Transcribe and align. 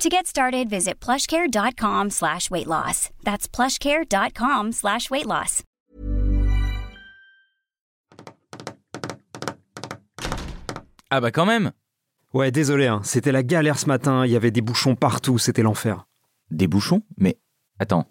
To 0.00 0.08
get 0.08 0.26
started, 0.26 0.70
visit 0.70 0.98
plushcare.com 0.98 2.08
slash 2.08 2.50
weight 2.50 2.66
loss. 2.66 3.10
That's 3.22 3.46
plushcare.com 3.46 4.72
slash 4.72 5.10
weight 5.10 5.26
loss. 5.26 5.62
Ah 11.10 11.20
bah 11.20 11.30
quand 11.30 11.44
même. 11.44 11.72
Ouais, 12.32 12.50
désolé, 12.50 12.86
hein, 12.86 13.02
c'était 13.04 13.30
la 13.30 13.42
galère 13.42 13.78
ce 13.78 13.84
matin, 13.84 14.24
il 14.24 14.32
y 14.32 14.36
avait 14.36 14.50
des 14.50 14.62
bouchons 14.62 14.94
partout, 14.94 15.36
c'était 15.36 15.62
l'enfer. 15.62 16.06
Des 16.50 16.66
bouchons? 16.66 17.02
Mais 17.18 17.36
attends, 17.78 18.06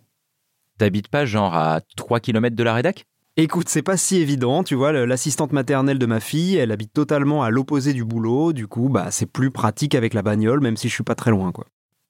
t'habites 0.78 1.08
pas 1.08 1.26
genre 1.26 1.56
à 1.56 1.82
3 1.98 2.20
km 2.20 2.56
de 2.56 2.64
la 2.64 2.76
rédac? 2.76 3.06
Écoute, 3.36 3.68
c'est 3.68 3.82
pas 3.82 3.98
si 3.98 4.18
évident, 4.18 4.64
tu 4.64 4.76
vois, 4.76 4.92
l'assistante 4.92 5.54
maternelle 5.54 5.98
de 5.98 6.06
ma 6.06 6.20
fille, 6.20 6.56
elle 6.56 6.72
habite 6.72 6.94
totalement 6.94 7.42
à 7.42 7.50
l'opposé 7.50 7.94
du 7.94 8.06
boulot, 8.06 8.54
du 8.54 8.68
coup, 8.68 8.90
bah 8.90 9.10
c'est 9.10 9.26
plus 9.26 9.50
pratique 9.50 9.96
avec 9.96 10.14
la 10.14 10.22
bagnole, 10.22 10.60
même 10.60 10.78
si 10.78 10.88
je 10.88 10.94
suis 10.94 11.04
pas 11.04 11.16
très 11.16 11.32
loin, 11.32 11.52
quoi. 11.52 11.66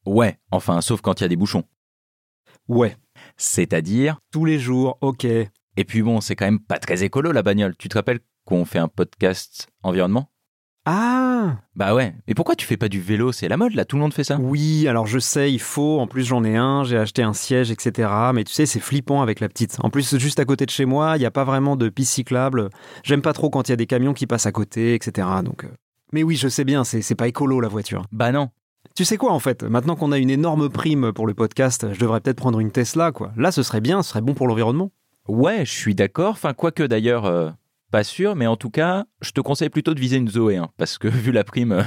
Ouais, 0.09 0.39
enfin, 0.49 0.81
sauf 0.81 1.01
quand 1.01 1.19
il 1.19 1.23
y 1.23 1.25
a 1.25 1.27
des 1.29 1.35
bouchons. 1.35 1.65
Ouais. 2.67 2.97
C'est-à-dire 3.37 4.17
Tous 4.31 4.43
les 4.43 4.57
jours, 4.57 4.97
ok. 5.01 5.23
Et 5.25 5.85
puis 5.85 6.01
bon, 6.01 6.19
c'est 6.19 6.35
quand 6.35 6.45
même 6.45 6.59
pas 6.59 6.79
très 6.79 7.03
écolo 7.03 7.31
la 7.31 7.43
bagnole. 7.43 7.75
Tu 7.77 7.89
te 7.89 7.95
rappelles 7.95 8.19
qu'on 8.43 8.65
fait 8.65 8.79
un 8.79 8.87
podcast 8.87 9.67
environnement? 9.83 10.31
Ah 10.85 11.57
Bah 11.75 11.93
ouais. 11.93 12.15
Et 12.27 12.33
pourquoi 12.33 12.55
tu 12.55 12.65
fais 12.65 12.75
pas 12.75 12.89
du 12.89 12.99
vélo? 12.99 13.31
C'est 13.31 13.47
la 13.47 13.55
mode 13.55 13.75
là, 13.75 13.85
tout 13.85 13.97
le 13.97 14.01
monde 14.01 14.13
fait 14.15 14.23
ça. 14.23 14.37
Oui, 14.39 14.87
alors 14.87 15.05
je 15.05 15.19
sais, 15.19 15.53
il 15.53 15.59
faut, 15.61 15.99
en 15.99 16.07
plus 16.07 16.23
j'en 16.23 16.43
ai 16.43 16.55
un, 16.55 16.83
j'ai 16.83 16.97
acheté 16.97 17.21
un 17.21 17.33
siège, 17.33 17.69
etc. 17.69 18.09
Mais 18.33 18.43
tu 18.45 18.51
sais, 18.51 18.65
c'est 18.65 18.79
flippant 18.79 19.21
avec 19.21 19.39
la 19.41 19.47
petite. 19.47 19.77
En 19.83 19.91
plus, 19.91 20.17
juste 20.17 20.39
à 20.39 20.45
côté 20.45 20.65
de 20.65 20.71
chez 20.71 20.85
moi, 20.85 21.17
il 21.17 21.19
n'y 21.19 21.27
a 21.27 21.31
pas 21.31 21.43
vraiment 21.43 21.75
de 21.75 21.87
piste 21.87 22.13
cyclable. 22.13 22.71
J'aime 23.03 23.21
pas 23.21 23.33
trop 23.33 23.51
quand 23.51 23.67
il 23.69 23.71
y 23.71 23.73
a 23.73 23.77
des 23.77 23.85
camions 23.85 24.15
qui 24.15 24.25
passent 24.25 24.47
à 24.47 24.51
côté, 24.51 24.95
etc. 24.95 25.27
Donc... 25.45 25.65
euh. 25.65 25.69
Mais 26.13 26.23
oui, 26.23 26.35
je 26.35 26.47
sais 26.47 26.63
bien, 26.63 26.83
c'est 26.83 27.13
pas 27.13 27.27
écolo 27.27 27.59
la 27.61 27.67
voiture. 27.67 28.01
Bah 28.11 28.31
non. 28.31 28.49
Tu 28.99 29.05
sais 29.05 29.15
quoi 29.15 29.31
en 29.31 29.39
fait? 29.39 29.63
Maintenant 29.63 29.95
qu'on 29.95 30.11
a 30.11 30.17
une 30.17 30.29
énorme 30.29 30.67
prime 30.67 31.13
pour 31.13 31.25
le 31.25 31.33
podcast, 31.33 31.87
je 31.93 31.99
devrais 32.01 32.19
peut-être 32.19 32.35
prendre 32.35 32.59
une 32.59 32.69
Tesla, 32.69 33.13
quoi. 33.13 33.31
Là, 33.37 33.53
ce 33.53 33.63
serait 33.63 33.79
bien, 33.79 34.03
ce 34.03 34.09
serait 34.09 34.19
bon 34.19 34.33
pour 34.33 34.45
l'environnement. 34.45 34.91
Ouais, 35.29 35.63
je 35.63 35.71
suis 35.71 35.95
d'accord. 35.95 36.31
Enfin, 36.31 36.51
quoique 36.53 36.83
d'ailleurs, 36.83 37.23
euh, 37.23 37.49
pas 37.93 38.03
sûr, 38.03 38.35
mais 38.35 38.45
en 38.45 38.57
tout 38.57 38.69
cas, 38.69 39.05
je 39.21 39.31
te 39.31 39.39
conseille 39.39 39.69
plutôt 39.69 39.93
de 39.93 40.01
viser 40.01 40.17
une 40.17 40.27
Zoé, 40.27 40.57
hein, 40.57 40.67
parce 40.75 40.97
que 40.97 41.07
vu 41.07 41.31
la 41.31 41.45
prime. 41.45 41.71
euh, 41.71 41.83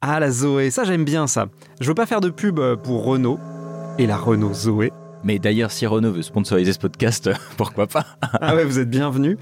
Ah, 0.00 0.18
la 0.18 0.32
Zoé, 0.32 0.70
ça 0.72 0.82
j'aime 0.82 1.04
bien 1.04 1.28
ça. 1.28 1.46
Je 1.80 1.86
veux 1.86 1.94
pas 1.94 2.06
faire 2.06 2.20
de 2.20 2.28
pub 2.28 2.58
euh, 2.58 2.74
pour 2.74 3.04
Renault. 3.04 3.38
Et 3.98 4.08
la 4.08 4.16
Renault 4.16 4.52
Zoé. 4.52 4.90
Mais 5.22 5.38
d'ailleurs, 5.38 5.70
si 5.70 5.86
Renault 5.86 6.10
veut 6.10 6.22
sponsoriser 6.22 6.72
ce 6.72 6.80
podcast, 6.80 7.30
pourquoi 7.56 7.86
pas? 7.86 8.04
Ah 8.40 8.56
ouais, 8.56 8.64
vous 8.64 8.80
êtes 8.80 8.90
bienvenus. 8.90 9.36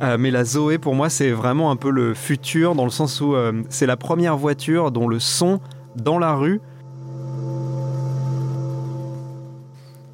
Euh, 0.00 0.16
mais 0.16 0.30
la 0.30 0.44
Zoé, 0.46 0.78
pour 0.78 0.94
moi, 0.94 1.10
c'est 1.10 1.32
vraiment 1.32 1.70
un 1.70 1.76
peu 1.76 1.90
le 1.90 2.14
futur, 2.14 2.74
dans 2.74 2.84
le 2.84 2.90
sens 2.90 3.20
où 3.20 3.34
euh, 3.34 3.62
c'est 3.68 3.84
la 3.84 3.98
première 3.98 4.38
voiture 4.38 4.90
dont 4.90 5.06
le 5.06 5.18
son 5.18 5.60
dans 5.96 6.18
la 6.18 6.34
rue 6.34 6.60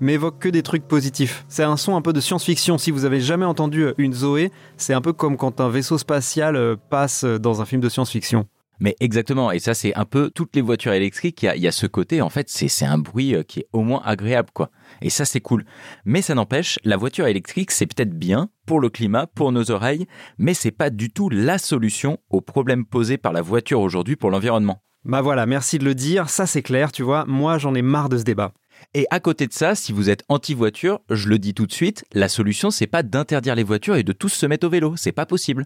m'évoque 0.01 0.39
que 0.39 0.49
des 0.49 0.63
trucs 0.63 0.87
positifs. 0.87 1.45
C'est 1.49 1.65
un 1.65 1.77
son 1.77 1.97
un 1.97 2.03
peu 2.03 2.13
de 2.13 2.21
science-fiction. 2.21 2.79
Si 2.79 2.91
vous 2.91 3.05
avez 3.05 3.21
jamais 3.21 3.45
entendu 3.45 3.83
euh, 3.83 3.95
une 3.99 4.13
Zoé, 4.13 4.53
c'est 4.77 4.95
un 4.95 5.01
peu 5.01 5.13
comme 5.13 5.37
quand 5.37 5.61
un 5.61 5.69
vaisseau 5.69 5.99
spatial 5.99 6.57
euh, 6.57 6.77
passe 6.91 7.25
dans 7.25 7.61
un 7.61 7.65
film 7.65 7.81
de 7.81 7.89
science-fiction. 7.89 8.47
Mais 8.81 8.95
exactement, 9.01 9.51
et 9.51 9.59
ça 9.59 9.75
c'est 9.75 9.93
un 9.97 10.05
peu 10.05 10.31
toutes 10.33 10.55
les 10.55 10.63
voitures 10.63 10.93
électriques, 10.93 11.43
il 11.43 11.61
y 11.61 11.67
a, 11.67 11.73
ce 11.73 11.89
côté, 11.89 12.23
en 12.23 12.31
fait, 12.31 12.49
c'est 12.49 12.85
un 12.85 12.99
bruit 12.99 13.35
euh, 13.35 13.43
qui 13.43 13.61
est 13.61 13.69
au 13.73 13.83
moins 13.83 14.01
agréable, 14.05 14.51
quoi. 14.55 14.71
Et 15.03 15.11
ça 15.11 15.25
c'est 15.25 15.41
cool. 15.41 15.65
Mais 16.05 16.23
ça 16.23 16.37
n'empêche, 16.37 16.79
la 16.85 16.97
voiture 16.97 17.27
électrique 17.27 17.73
c'est 17.73 17.87
peut-être 17.87 18.17
bien 18.17 18.51
pour 18.67 18.79
le 18.79 18.89
climat, 18.89 19.27
pour 19.27 19.51
nos 19.51 19.73
oreilles, 19.73 20.07
mais 20.39 20.55
c'est 20.55 20.71
pas 20.71 20.91
du 20.91 21.11
tout 21.11 21.29
la 21.29 21.59
solution 21.59 22.19
aux 22.31 22.41
problèmes 22.41 22.85
posés 22.85 23.19
par 23.19 23.33
la 23.33 23.43
voiture 23.43 23.81
aujourd'hui 23.81 24.15
pour 24.15 24.31
l'environnement. 24.31 24.81
Bah 25.09 25.23
voilà, 25.23 25.47
merci 25.47 25.79
de 25.79 25.87
le 25.87 25.95
dire, 25.95 26.29
ça 26.29 26.45
c'est 26.45 26.61
clair, 26.61 26.93
tu 26.93 27.03
vois, 27.03 27.25
moi 27.27 27.57
j'en 27.57 27.75
ai 27.75 27.81
marre 27.81 28.11
de 28.11 28.19
ce 28.19 28.25
débat. 28.25 28.53
Et 28.93 29.07
à 29.11 29.21
côté 29.21 29.47
de 29.47 29.55
ça, 29.55 29.75
si 29.75 29.91
vous 29.91 30.11
êtes 30.11 30.23
anti-voiture, 30.29 31.01
je 31.09 31.31
le 31.31 31.39
dis 31.39 31.55
tout 31.55 31.67
de 31.67 31.73
suite, 31.73 32.05
la 32.13 32.29
solution 32.29 32.71
c'est 32.71 32.87
pas 32.87 33.03
d'interdire 33.03 33.55
les 33.55 33.65
voitures 33.65 33.97
et 33.97 34.03
de 34.03 34.13
tous 34.13 34.29
se 34.29 34.45
mettre 34.45 34.67
au 34.67 34.71
vélo, 34.71 34.97
c'est 34.97 35.13
pas 35.13 35.25
possible. 35.25 35.65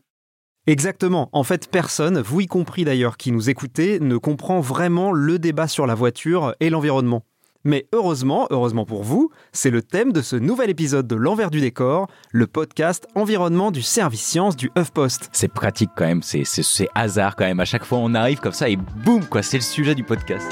Exactement. 0.69 1.29
En 1.33 1.43
fait, 1.43 1.69
personne, 1.69 2.21
vous 2.21 2.43
y 2.43 2.47
compris 2.47 2.85
d'ailleurs 2.85 3.17
qui 3.17 3.33
nous 3.33 3.51
écoutez, 3.51 3.99
ne 3.99 4.17
comprend 4.17 4.61
vraiment 4.61 5.11
le 5.11 5.41
débat 5.41 5.67
sur 5.67 5.89
la 5.89 5.97
voiture 5.97 6.55
et 6.61 6.71
l'environnement. 6.71 7.25
Mais 7.65 7.87
heureusement, 7.93 8.47
heureusement 8.51 8.85
pour 8.85 9.05
vous, 9.05 9.31
c'est 9.53 9.71
le 9.71 9.83
thème 9.83 10.13
de 10.13 10.21
ce 10.21 10.35
nouvel 10.37 10.69
épisode 10.71 11.07
de 11.07 11.15
L'envers 11.15 11.51
du 11.51 11.61
décor, 11.61 12.09
le 12.33 12.47
podcast 12.47 13.07
environnement 13.15 13.71
du 13.71 13.83
service 13.83 14.23
science 14.25 14.57
du 14.57 14.71
HuffPost. 14.77 15.29
C'est 15.33 15.53
pratique 15.53 15.91
quand 15.97 16.07
même, 16.07 16.23
c'est 16.23 16.45
c'est- 16.45 16.63
c'est 16.65 16.89
hasard 16.95 17.37
quand 17.37 17.45
même. 17.45 17.61
À 17.61 17.65
chaque 17.65 17.85
fois, 17.85 17.99
on 17.99 18.15
arrive 18.15 18.41
comme 18.41 18.53
ça 18.53 18.69
et 18.69 18.77
boum, 18.77 19.25
quoi, 19.27 19.43
c'est 19.43 19.59
le 19.59 19.63
sujet 19.63 19.95
du 19.95 20.03
podcast. 20.03 20.51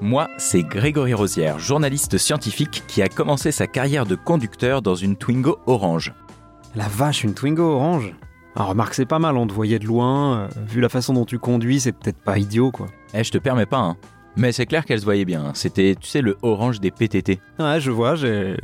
Moi, 0.00 0.28
c'est 0.36 0.62
Grégory 0.62 1.14
Rosière, 1.14 1.58
journaliste 1.58 2.18
scientifique 2.18 2.82
qui 2.86 3.00
a 3.02 3.08
commencé 3.08 3.50
sa 3.52 3.66
carrière 3.66 4.04
de 4.04 4.14
conducteur 4.16 4.82
dans 4.82 4.94
une 4.94 5.16
Twingo 5.16 5.58
orange. 5.66 6.12
La 6.76 6.86
vache, 6.88 7.24
une 7.24 7.34
Twingo 7.34 7.62
orange 7.62 8.14
Alors 8.56 8.68
remarque, 8.68 8.94
c'est 8.94 9.06
pas 9.06 9.18
mal, 9.18 9.36
on 9.36 9.46
te 9.46 9.52
voyait 9.52 9.78
de 9.80 9.86
loin, 9.86 10.38
euh, 10.42 10.48
vu 10.68 10.80
la 10.80 10.88
façon 10.88 11.12
dont 11.12 11.24
tu 11.24 11.38
conduis, 11.38 11.80
c'est 11.80 11.92
peut-être 11.92 12.18
pas 12.22 12.38
idiot 12.38 12.70
quoi. 12.70 12.86
Eh, 13.12 13.24
je 13.24 13.30
te 13.32 13.38
permets 13.38 13.66
pas, 13.66 13.78
hein. 13.78 13.96
Mais 14.36 14.50
c'est 14.50 14.66
clair 14.66 14.84
qu'elle 14.84 14.98
se 14.98 15.04
voyait 15.04 15.24
bien. 15.24 15.44
hein. 15.44 15.50
C'était, 15.54 15.94
tu 16.00 16.08
sais, 16.08 16.20
le 16.20 16.36
orange 16.42 16.80
des 16.80 16.90
PTT. 16.90 17.38
Ouais, 17.60 17.78
je 17.80 17.90
vois, 17.92 18.16
j'ai- 18.16 18.56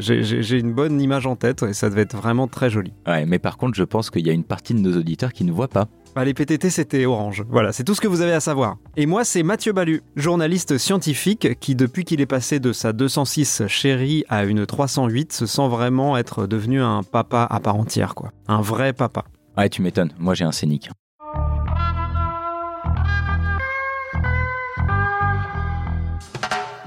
une 0.58 0.72
bonne 0.72 1.00
image 1.00 1.26
en 1.28 1.36
tête, 1.36 1.62
et 1.62 1.72
ça 1.74 1.88
devait 1.90 2.02
être 2.02 2.16
vraiment 2.16 2.48
très 2.48 2.70
joli. 2.70 2.92
Ouais, 3.06 3.24
mais 3.24 3.38
par 3.38 3.56
contre, 3.56 3.76
je 3.76 3.84
pense 3.84 4.10
qu'il 4.10 4.26
y 4.26 4.30
a 4.30 4.32
une 4.32 4.42
partie 4.42 4.74
de 4.74 4.80
nos 4.80 4.96
auditeurs 4.98 5.32
qui 5.32 5.44
ne 5.44 5.52
voient 5.52 5.68
pas. 5.68 5.86
Bah, 6.16 6.24
les 6.24 6.34
PTT, 6.34 6.70
c'était 6.70 7.06
orange. 7.06 7.44
Voilà, 7.48 7.72
c'est 7.72 7.84
tout 7.84 7.94
ce 7.94 8.00
que 8.00 8.08
vous 8.08 8.20
avez 8.20 8.32
à 8.32 8.40
savoir. 8.40 8.78
Et 8.96 9.06
moi, 9.06 9.22
c'est 9.22 9.44
Mathieu 9.44 9.72
Balu, 9.72 10.02
journaliste 10.16 10.76
scientifique 10.76 11.60
qui, 11.60 11.76
depuis 11.76 12.04
qu'il 12.04 12.20
est 12.20 12.26
passé 12.26 12.58
de 12.58 12.72
sa 12.72 12.92
206 12.92 13.62
chérie 13.68 14.24
à 14.28 14.42
une 14.44 14.66
308, 14.66 15.32
se 15.32 15.46
sent 15.46 15.68
vraiment 15.68 16.16
être 16.16 16.48
devenu 16.48 16.82
un 16.82 17.04
papa 17.04 17.46
à 17.48 17.60
part 17.60 17.76
entière, 17.76 18.16
quoi. 18.16 18.32
Un 18.48 18.60
vrai 18.60 18.92
papa. 18.92 19.22
Ouais, 19.60 19.68
tu 19.68 19.82
m'étonnes. 19.82 20.14
Moi, 20.18 20.32
j'ai 20.32 20.44
un 20.44 20.52
scénic. 20.52 20.88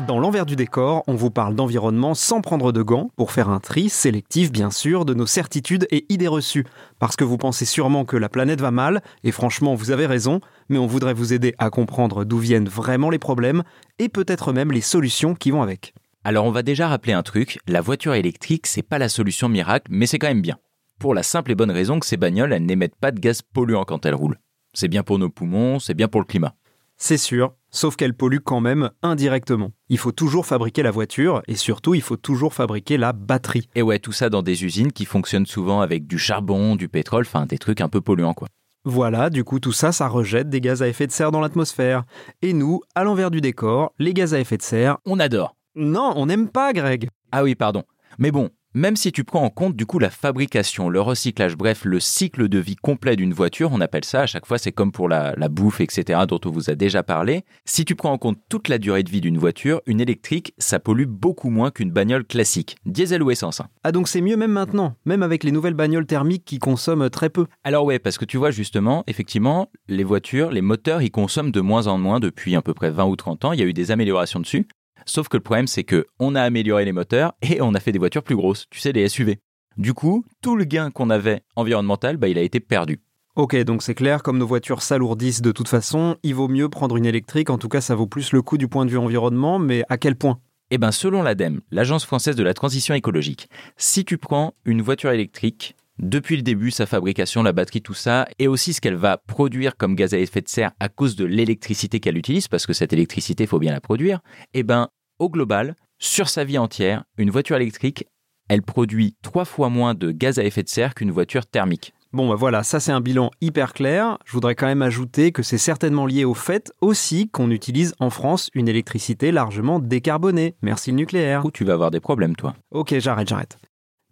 Dans 0.08 0.18
l'envers 0.18 0.48
du 0.48 0.56
décor, 0.56 1.04
on 1.06 1.14
vous 1.14 1.30
parle 1.30 1.54
d'environnement 1.54 2.16
sans 2.16 2.42
prendre 2.42 2.72
de 2.72 2.82
gants 2.82 3.12
pour 3.16 3.32
faire 3.32 3.50
un 3.50 3.60
tri 3.60 3.90
sélectif, 3.90 4.52
bien 4.52 4.72
sûr, 4.72 5.06
de 5.06 5.14
nos 5.14 5.28
certitudes 5.28 5.86
et 5.92 6.08
idées 6.10 6.28
reçues. 6.28 6.66
Parce 6.98 7.16
que 7.16 7.24
vous 7.24 7.38
pensez 7.38 7.66
sûrement 7.66 8.06
que 8.06 8.18
la 8.18 8.28
planète 8.28 8.60
va 8.60 8.72
mal, 8.72 9.04
et 9.24 9.32
franchement, 9.32 9.76
vous 9.76 9.92
avez 9.92 10.08
raison, 10.08 10.42
mais 10.68 10.80
on 10.80 10.88
voudrait 10.88 11.14
vous 11.14 11.32
aider 11.32 11.54
à 11.60 11.70
comprendre 11.70 12.26
d'où 12.26 12.40
viennent 12.40 12.68
vraiment 12.68 13.12
les 13.12 13.20
problèmes 13.20 13.62
et 14.00 14.10
peut-être 14.10 14.52
même 14.52 14.72
les 14.72 14.82
solutions 14.82 15.36
qui 15.36 15.52
vont 15.52 15.62
avec. 15.62 15.94
Alors, 16.24 16.46
on 16.46 16.52
va 16.52 16.64
déjà 16.64 16.88
rappeler 16.88 17.14
un 17.14 17.22
truc. 17.22 17.60
La 17.68 17.82
voiture 17.82 18.16
électrique, 18.16 18.66
c'est 18.66 18.82
pas 18.82 18.98
la 18.98 19.10
solution 19.10 19.48
miracle, 19.48 19.86
mais 19.92 20.08
c'est 20.08 20.18
quand 20.18 20.28
même 20.28 20.42
bien. 20.42 20.58
Pour 21.00 21.14
la 21.14 21.24
simple 21.24 21.52
et 21.52 21.56
bonne 21.56 21.72
raison 21.72 22.00
que 22.00 22.06
ces 22.06 22.18
bagnoles, 22.18 22.54
elles 22.54 22.66
n'émettent 22.66 22.96
pas 22.96 23.12
de 23.12 23.20
gaz 23.20 23.42
polluants 23.42 23.84
quand 23.84 24.06
elles 24.06 24.16
roulent. 24.16 24.40
C'est 24.74 24.88
bien 24.88 25.04
pour 25.04 25.20
nos 25.20 25.30
poumons, 25.30 25.80
c'est 25.80 25.94
bien 25.94 26.08
pour 26.08 26.22
le 26.22 26.26
climat. 26.26 26.56
C'est 26.96 27.18
sûr, 27.18 27.54
sauf 27.70 27.96
qu'elle 27.96 28.14
pollue 28.14 28.38
quand 28.44 28.62
même 28.62 28.92
indirectement. 29.02 29.72
Il 29.90 29.98
faut 29.98 30.12
toujours 30.12 30.46
fabriquer 30.46 30.84
la 30.84 30.92
voiture 30.92 31.42
et 31.48 31.56
surtout 31.56 31.96
il 31.96 32.02
faut 32.02 32.16
toujours 32.18 32.54
fabriquer 32.54 32.98
la 32.98 33.12
batterie. 33.14 33.68
Et 33.76 33.82
ouais, 33.82 34.00
tout 34.00 34.12
ça 34.14 34.30
dans 34.30 34.44
des 34.44 34.64
usines 34.64 34.94
qui 34.94 35.06
fonctionnent 35.06 35.46
souvent 35.46 35.82
avec 35.82 36.08
du 36.08 36.18
charbon, 36.18 36.76
du 36.76 36.88
pétrole, 36.88 37.26
enfin 37.28 37.46
des 37.46 37.58
trucs 37.58 37.82
un 37.82 37.90
peu 37.90 38.00
polluants 38.00 38.34
quoi. 38.34 38.48
Voilà, 38.86 39.30
du 39.30 39.44
coup 39.44 39.60
tout 39.60 39.72
ça, 39.72 39.92
ça 39.92 40.08
rejette 40.08 40.50
des 40.50 40.62
gaz 40.62 40.82
à 40.82 40.88
effet 40.88 41.08
de 41.08 41.12
serre 41.12 41.32
dans 41.32 41.42
l'atmosphère. 41.42 42.04
Et 42.42 42.54
nous, 42.54 42.82
à 42.96 43.04
l'envers 43.04 43.32
du 43.32 43.42
décor, 43.42 43.94
les 43.98 44.14
gaz 44.14 44.34
à 44.34 44.40
effet 44.40 44.58
de 44.58 44.62
serre, 44.62 44.98
On 45.06 45.20
adore. 45.20 45.56
non, 45.76 46.14
on 46.16 46.26
n'aime 46.28 46.50
pas 46.50 46.74
Greg. 46.74 47.10
Ah 47.32 47.44
oui, 47.44 47.56
pardon. 47.56 47.84
Mais 48.20 48.32
bon, 48.32 48.50
Même 48.76 48.96
si 48.96 49.12
tu 49.12 49.24
prends 49.24 49.44
en 49.44 49.52
compte 49.52 49.76
du 49.76 49.86
coup 49.86 50.00
la 50.00 50.10
fabrication, 50.10 50.90
le 50.90 51.00
recyclage, 51.00 51.56
bref, 51.56 51.86
le 51.86 52.00
cycle 52.00 52.50
de 52.50 52.58
vie 52.58 52.76
complet 52.76 53.16
d'une 53.16 53.32
voiture, 53.32 53.70
on 53.72 53.82
appelle 53.82 54.04
ça 54.04 54.22
à 54.22 54.26
chaque 54.26 54.48
fois, 54.48 54.58
c'est 54.58 54.72
comme 54.72 54.92
pour 54.92 55.08
la, 55.08 55.36
la 55.38 55.48
bouffe, 55.48 55.80
etc., 55.80 56.22
dont 56.28 56.40
on 56.44 56.50
vous 56.50 56.72
a 56.72 56.76
déjà 56.76 57.04
parlé. 57.04 57.44
Si 57.66 57.86
tu 57.86 57.94
prends 57.94 58.12
en 58.12 58.18
compte 58.18 58.40
toute 58.50 58.70
la 58.70 58.80
durée 58.80 59.04
de 59.04 59.12
vie 59.12 59.22
d'une 59.22 59.38
voiture, 59.38 59.80
une 59.86 60.02
électrique, 60.02 60.56
ça 60.58 60.80
pollue 60.80 61.06
beaucoup 61.06 61.52
moins 61.52 61.70
qu'une 61.70 61.92
bagnole 61.92 62.26
classique, 62.26 62.78
diesel 62.88 63.22
ou 63.22 63.30
essence. 63.30 63.62
hein. 63.62 63.68
Ah 63.84 63.92
donc 63.92 64.08
c'est 64.08 64.22
mieux 64.22 64.38
même 64.38 64.54
maintenant, 64.54 64.96
même 65.06 65.22
avec 65.22 65.44
les 65.44 65.52
nouvelles 65.52 65.76
bagnoles 65.76 66.08
thermiques 66.08 66.46
qui 66.46 66.58
consomment 66.58 67.12
très 67.12 67.30
peu. 67.30 67.46
Alors 67.64 67.86
ouais, 67.86 68.00
parce 68.00 68.18
que 68.18 68.26
tu 68.26 68.38
vois 68.38 68.50
justement, 68.50 69.04
effectivement, 69.06 69.70
les 69.88 70.04
voitures, 70.04 70.50
les 70.50 70.64
moteurs, 70.64 71.04
ils 71.04 71.12
consomment 71.12 71.52
de 71.52 71.62
moins 71.62 71.86
en 71.86 72.00
moins 72.00 72.20
depuis 72.20 72.56
à 72.56 72.64
peu 72.64 72.74
près 72.74 72.90
20 72.90 73.06
ou 73.06 73.16
30 73.18 73.46
ans. 73.46 73.54
Il 73.54 73.60
y 73.60 73.64
a 73.64 73.68
eu 73.68 73.74
des 73.74 73.92
améliorations 73.92 74.40
dessus. 74.40 74.68
Sauf 75.06 75.28
que 75.28 75.38
le 75.38 75.44
problème, 75.44 75.68
c'est 75.68 75.84
que 75.84 76.06
on 76.20 76.36
a 76.36 76.42
amélioré 76.42 76.86
les 76.86 76.92
moteurs 76.92 77.34
et 77.42 77.62
on 77.62 77.74
a 77.74 77.80
fait 77.80 77.92
des 77.92 78.00
voitures 78.00 78.24
plus 78.24 78.36
grosses. 78.36 78.66
Tu 78.70 78.80
sais, 78.80 78.92
les 78.92 79.08
SUV. 79.08 79.40
Du 79.78 79.94
coup, 79.94 80.24
tout 80.42 80.56
le 80.56 80.66
gain 80.66 80.92
qu'on 80.92 81.10
avait 81.10 81.42
environnemental, 81.56 82.18
bah, 82.18 82.28
il 82.28 82.38
a 82.38 82.42
été 82.42 82.60
perdu. 82.60 83.02
Ok, 83.36 83.56
donc 83.64 83.82
c'est 83.82 83.96
clair, 83.96 84.22
comme 84.22 84.38
nos 84.38 84.46
voitures 84.46 84.84
s'alourdissent 84.84 85.42
de 85.42 85.52
toute 85.52 85.68
façon, 85.68 86.18
il 86.22 86.36
vaut 86.36 86.48
mieux 86.48 86.70
prendre 86.70 86.98
une 86.98 87.06
électrique, 87.08 87.50
en 87.50 87.58
tout 87.58 87.68
cas 87.68 87.82
ça 87.82 87.96
vaut 87.96 88.06
plus 88.06 88.32
le 88.32 88.44
coup 88.44 88.60
du 88.60 88.68
point 88.68 88.86
de 88.86 88.92
vue 88.92 89.00
environnement, 89.00 89.58
mais 89.58 89.84
à 89.90 89.98
quel 89.98 90.16
point? 90.16 90.40
Eh 90.70 90.78
bien, 90.78 90.92
selon 90.92 91.24
l'ADEME, 91.24 91.62
l'Agence 91.72 92.06
française 92.06 92.36
de 92.36 92.44
la 92.44 92.54
transition 92.54 92.94
écologique, 92.94 93.50
si 93.76 94.06
tu 94.06 94.20
prends 94.20 94.54
une 94.66 94.84
voiture 94.84 95.10
électrique, 95.10 95.76
depuis 96.00 96.36
le 96.36 96.42
début, 96.42 96.72
sa 96.72 96.86
fabrication, 96.86 97.44
la 97.44 97.54
batterie, 97.54 97.82
tout 97.82 97.94
ça, 97.94 98.28
et 98.40 98.48
aussi 98.48 98.74
ce 98.74 98.82
qu'elle 98.82 98.96
va 98.96 99.18
produire 99.18 99.78
comme 99.78 99.96
gaz 99.96 100.14
à 100.14 100.18
effet 100.18 100.42
de 100.42 100.48
serre 100.48 100.72
à 100.80 100.90
cause 100.90 101.16
de 101.16 101.26
l'électricité 101.26 102.00
qu'elle 102.00 102.18
utilise, 102.18 102.48
parce 102.48 102.66
que 102.66 102.74
cette 102.74 102.94
électricité, 102.94 103.44
il 103.44 103.48
faut 103.48 103.60
bien 103.60 103.72
la 103.72 103.82
produire, 103.82 104.20
eh 104.54 104.64
ben, 104.64 104.90
au 105.20 105.30
global, 105.30 105.76
sur 106.00 106.30
sa 106.30 106.44
vie 106.44 106.58
entière, 106.58 107.04
une 107.18 107.30
voiture 107.30 107.56
électrique, 107.56 108.06
elle 108.50 108.62
produit 108.62 109.16
trois 109.22 109.46
fois 109.46 109.70
moins 109.70 109.94
de 109.94 110.12
gaz 110.12 110.40
à 110.40 110.44
effet 110.44 110.64
de 110.64 110.70
serre 110.70 110.96
qu'une 110.96 111.12
voiture 111.12 111.46
thermique. 111.46 111.94
Bon 112.12 112.30
bah 112.30 112.36
voilà, 112.36 112.62
ça 112.62 112.80
c'est 112.80 112.92
un 112.92 113.02
bilan 113.02 113.32
hyper 113.42 113.74
clair. 113.74 114.20
Je 114.26 114.34
voudrais 114.34 114.54
quand 114.54 114.68
même 114.68 114.84
ajouter 114.84 115.32
que 115.32 115.42
c'est 115.42 115.58
certainement 115.58 116.06
lié 116.06 116.26
au 116.26 116.36
fait 116.36 116.72
aussi 116.82 117.28
qu'on 117.30 117.50
utilise 117.50 117.96
en 118.00 118.12
France 118.12 118.52
une 118.54 118.68
électricité 118.68 119.32
largement 119.32 119.80
décarbonée. 119.80 120.54
Merci 120.62 120.92
le 120.92 120.98
nucléaire. 120.98 121.44
Ou 121.44 121.50
tu 121.50 121.64
vas 121.64 121.74
avoir 121.74 121.90
des 121.90 122.00
problèmes, 122.00 122.36
toi. 122.36 122.54
Ok, 122.70 122.94
j'arrête, 123.00 123.30
j'arrête. 123.30 123.58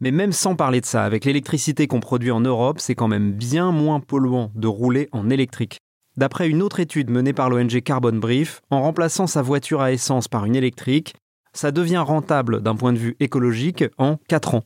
Mais 0.01 0.09
même 0.09 0.31
sans 0.31 0.55
parler 0.55 0.81
de 0.81 0.85
ça, 0.87 1.03
avec 1.03 1.25
l'électricité 1.25 1.85
qu'on 1.85 1.99
produit 1.99 2.31
en 2.31 2.39
Europe, 2.41 2.79
c'est 2.79 2.95
quand 2.95 3.07
même 3.07 3.31
bien 3.33 3.71
moins 3.71 3.99
polluant 3.99 4.51
de 4.55 4.67
rouler 4.67 5.07
en 5.11 5.29
électrique. 5.29 5.77
D'après 6.17 6.49
une 6.49 6.63
autre 6.63 6.79
étude 6.79 7.11
menée 7.11 7.33
par 7.33 7.51
l'ONG 7.51 7.81
Carbon 7.81 8.15
Brief, 8.15 8.61
en 8.71 8.81
remplaçant 8.81 9.27
sa 9.27 9.43
voiture 9.43 9.79
à 9.79 9.91
essence 9.91 10.27
par 10.27 10.45
une 10.45 10.55
électrique, 10.55 11.13
ça 11.53 11.71
devient 11.71 11.97
rentable 12.05 12.61
d'un 12.63 12.75
point 12.75 12.93
de 12.93 12.97
vue 12.97 13.15
écologique 13.19 13.85
en 13.99 14.17
4 14.27 14.55
ans. 14.55 14.63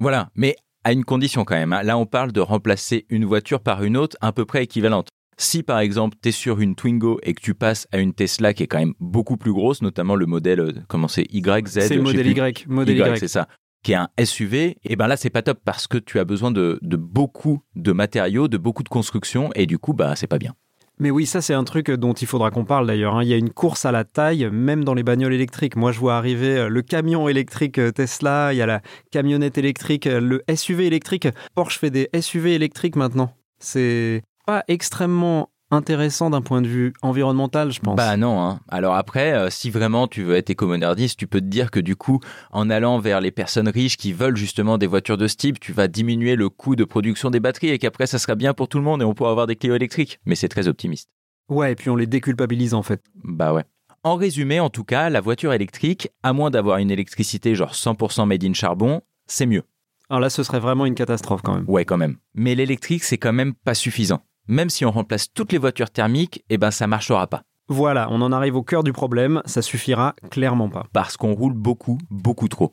Voilà, 0.00 0.28
mais 0.34 0.54
à 0.84 0.92
une 0.92 1.04
condition 1.04 1.44
quand 1.46 1.56
même. 1.56 1.72
hein. 1.72 1.82
Là, 1.82 1.96
on 1.96 2.06
parle 2.06 2.32
de 2.32 2.40
remplacer 2.40 3.06
une 3.08 3.24
voiture 3.24 3.60
par 3.60 3.82
une 3.82 3.96
autre 3.96 4.18
à 4.20 4.32
peu 4.32 4.44
près 4.44 4.64
équivalente. 4.64 5.08
Si 5.38 5.62
par 5.62 5.78
exemple, 5.78 6.18
tu 6.22 6.28
es 6.28 6.32
sur 6.32 6.60
une 6.60 6.74
Twingo 6.74 7.20
et 7.22 7.32
que 7.32 7.40
tu 7.40 7.54
passes 7.54 7.86
à 7.90 7.98
une 7.98 8.12
Tesla 8.12 8.52
qui 8.52 8.64
est 8.64 8.66
quand 8.66 8.78
même 8.78 8.94
beaucoup 9.00 9.38
plus 9.38 9.52
grosse, 9.52 9.80
notamment 9.80 10.14
le 10.14 10.26
modèle, 10.26 10.60
euh, 10.60 10.72
comment 10.88 11.08
c'est, 11.08 11.26
YZ 11.32 11.64
C'est 11.70 11.94
le 11.94 12.02
modèle. 12.02 12.26
Y. 12.26 12.66
Modèle 12.68 12.98
Y. 12.98 13.18
c'est 13.18 13.28
ça. 13.28 13.48
Qui 13.82 13.92
est 13.92 13.96
un 13.96 14.08
SUV, 14.22 14.76
et 14.84 14.96
ben 14.96 15.06
là 15.06 15.16
c'est 15.16 15.30
pas 15.30 15.42
top 15.42 15.60
parce 15.64 15.86
que 15.86 15.98
tu 15.98 16.18
as 16.18 16.24
besoin 16.24 16.50
de, 16.50 16.78
de 16.82 16.96
beaucoup 16.96 17.62
de 17.76 17.92
matériaux, 17.92 18.48
de 18.48 18.58
beaucoup 18.58 18.82
de 18.82 18.88
construction, 18.88 19.50
et 19.54 19.66
du 19.66 19.78
coup 19.78 19.92
bah 19.92 20.16
c'est 20.16 20.26
pas 20.26 20.38
bien. 20.38 20.54
Mais 21.00 21.12
oui, 21.12 21.26
ça 21.26 21.40
c'est 21.40 21.54
un 21.54 21.62
truc 21.62 21.92
dont 21.92 22.12
il 22.12 22.26
faudra 22.26 22.50
qu'on 22.50 22.64
parle 22.64 22.88
d'ailleurs. 22.88 23.14
hein. 23.16 23.22
Il 23.22 23.28
y 23.28 23.32
a 23.32 23.36
une 23.36 23.50
course 23.50 23.84
à 23.84 23.92
la 23.92 24.02
taille, 24.02 24.48
même 24.50 24.82
dans 24.82 24.94
les 24.94 25.04
bagnoles 25.04 25.32
électriques. 25.32 25.76
Moi, 25.76 25.92
je 25.92 26.00
vois 26.00 26.16
arriver 26.16 26.56
euh, 26.56 26.68
le 26.68 26.82
camion 26.82 27.28
électrique 27.28 27.78
euh, 27.78 27.92
Tesla, 27.92 28.52
il 28.52 28.56
y 28.56 28.62
a 28.62 28.66
la 28.66 28.80
camionnette 29.12 29.58
électrique, 29.58 30.08
euh, 30.08 30.18
le 30.20 30.42
SUV 30.52 30.86
électrique. 30.88 31.28
Porsche 31.54 31.78
fait 31.78 31.90
des 31.90 32.08
SUV 32.20 32.54
électriques 32.54 32.96
maintenant. 32.96 33.32
C'est 33.60 34.22
pas 34.44 34.64
extrêmement 34.66 35.50
intéressant 35.70 36.30
d'un 36.30 36.40
point 36.40 36.62
de 36.62 36.68
vue 36.68 36.92
environnemental, 37.02 37.70
je 37.70 37.80
pense. 37.80 37.96
Bah 37.96 38.16
non, 38.16 38.40
hein. 38.40 38.60
Alors 38.68 38.94
après, 38.94 39.32
euh, 39.32 39.50
si 39.50 39.70
vraiment 39.70 40.06
tu 40.08 40.22
veux 40.22 40.36
être 40.36 40.50
éco-moderniste, 40.50 41.18
tu 41.18 41.26
peux 41.26 41.40
te 41.40 41.46
dire 41.46 41.70
que 41.70 41.80
du 41.80 41.96
coup, 41.96 42.20
en 42.50 42.70
allant 42.70 42.98
vers 42.98 43.20
les 43.20 43.30
personnes 43.30 43.68
riches 43.68 43.96
qui 43.96 44.12
veulent 44.12 44.36
justement 44.36 44.78
des 44.78 44.86
voitures 44.86 45.18
de 45.18 45.26
ce 45.26 45.36
type, 45.36 45.60
tu 45.60 45.72
vas 45.72 45.88
diminuer 45.88 46.36
le 46.36 46.48
coût 46.48 46.76
de 46.76 46.84
production 46.84 47.30
des 47.30 47.40
batteries 47.40 47.70
et 47.70 47.78
qu'après 47.78 48.06
ça 48.06 48.18
sera 48.18 48.34
bien 48.34 48.54
pour 48.54 48.68
tout 48.68 48.78
le 48.78 48.84
monde 48.84 49.02
et 49.02 49.04
on 49.04 49.14
pourra 49.14 49.30
avoir 49.30 49.46
des 49.46 49.56
Clio 49.56 49.74
électriques. 49.74 50.20
Mais 50.26 50.34
c'est 50.34 50.48
très 50.48 50.68
optimiste. 50.68 51.08
Ouais, 51.48 51.72
et 51.72 51.74
puis 51.74 51.90
on 51.90 51.96
les 51.96 52.06
déculpabilise 52.06 52.74
en 52.74 52.82
fait. 52.82 53.02
Bah 53.24 53.52
ouais. 53.52 53.64
En 54.04 54.14
résumé, 54.16 54.60
en 54.60 54.70
tout 54.70 54.84
cas, 54.84 55.10
la 55.10 55.20
voiture 55.20 55.52
électrique, 55.52 56.08
à 56.22 56.32
moins 56.32 56.50
d'avoir 56.50 56.78
une 56.78 56.90
électricité 56.90 57.54
genre 57.54 57.72
100% 57.72 58.26
made 58.26 58.44
in 58.44 58.52
charbon, 58.52 59.02
c'est 59.26 59.46
mieux. 59.46 59.64
Alors 60.08 60.20
là, 60.20 60.30
ce 60.30 60.42
serait 60.42 60.60
vraiment 60.60 60.86
une 60.86 60.94
catastrophe 60.94 61.42
quand 61.42 61.54
même. 61.54 61.64
Ouais, 61.68 61.84
quand 61.84 61.98
même. 61.98 62.16
Mais 62.34 62.54
l'électrique, 62.54 63.04
c'est 63.04 63.18
quand 63.18 63.32
même 63.32 63.54
pas 63.54 63.74
suffisant. 63.74 64.22
Même 64.48 64.70
si 64.70 64.86
on 64.86 64.90
remplace 64.90 65.32
toutes 65.32 65.52
les 65.52 65.58
voitures 65.58 65.90
thermiques, 65.90 66.42
eh 66.48 66.56
ben 66.56 66.70
ça 66.70 66.86
marchera 66.86 67.26
pas. 67.26 67.42
Voilà, 67.68 68.08
on 68.10 68.22
en 68.22 68.32
arrive 68.32 68.56
au 68.56 68.62
cœur 68.62 68.82
du 68.82 68.94
problème, 68.94 69.42
ça 69.44 69.60
suffira 69.60 70.14
clairement 70.30 70.70
pas. 70.70 70.86
Parce 70.94 71.18
qu'on 71.18 71.34
roule 71.34 71.52
beaucoup, 71.52 71.98
beaucoup 72.08 72.48
trop. 72.48 72.72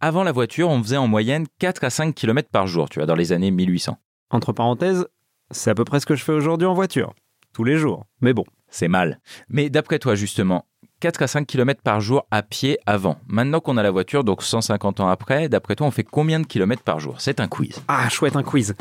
Avant 0.00 0.22
la 0.22 0.32
voiture, 0.32 0.68
on 0.68 0.82
faisait 0.82 0.98
en 0.98 1.08
moyenne 1.08 1.46
4 1.60 1.84
à 1.84 1.88
5 1.88 2.14
km 2.14 2.50
par 2.50 2.66
jour, 2.66 2.90
tu 2.90 2.98
vois, 2.98 3.06
dans 3.06 3.14
les 3.14 3.32
années 3.32 3.50
1800. 3.50 3.96
Entre 4.28 4.52
parenthèses, 4.52 5.06
c'est 5.50 5.70
à 5.70 5.74
peu 5.74 5.84
près 5.84 5.98
ce 6.00 6.04
que 6.04 6.14
je 6.14 6.22
fais 6.22 6.32
aujourd'hui 6.32 6.66
en 6.66 6.74
voiture. 6.74 7.14
Tous 7.54 7.64
les 7.64 7.78
jours. 7.78 8.04
Mais 8.20 8.34
bon. 8.34 8.44
C'est 8.68 8.88
mal. 8.88 9.18
Mais 9.48 9.70
d'après 9.70 9.98
toi, 9.98 10.14
justement, 10.16 10.66
4 11.00 11.22
à 11.22 11.26
5 11.26 11.46
km 11.46 11.80
par 11.80 12.02
jour 12.02 12.26
à 12.30 12.42
pied 12.42 12.78
avant. 12.84 13.16
Maintenant 13.28 13.60
qu'on 13.60 13.78
a 13.78 13.82
la 13.82 13.90
voiture, 13.90 14.24
donc 14.24 14.42
150 14.42 15.00
ans 15.00 15.08
après, 15.08 15.48
d'après 15.48 15.74
toi, 15.74 15.86
on 15.86 15.90
fait 15.90 16.04
combien 16.04 16.40
de 16.40 16.46
kilomètres 16.46 16.82
par 16.82 17.00
jour? 17.00 17.14
C'est 17.18 17.40
un 17.40 17.48
quiz. 17.48 17.80
Ah, 17.88 18.08
chouette, 18.10 18.36
un 18.36 18.42
quiz. 18.42 18.74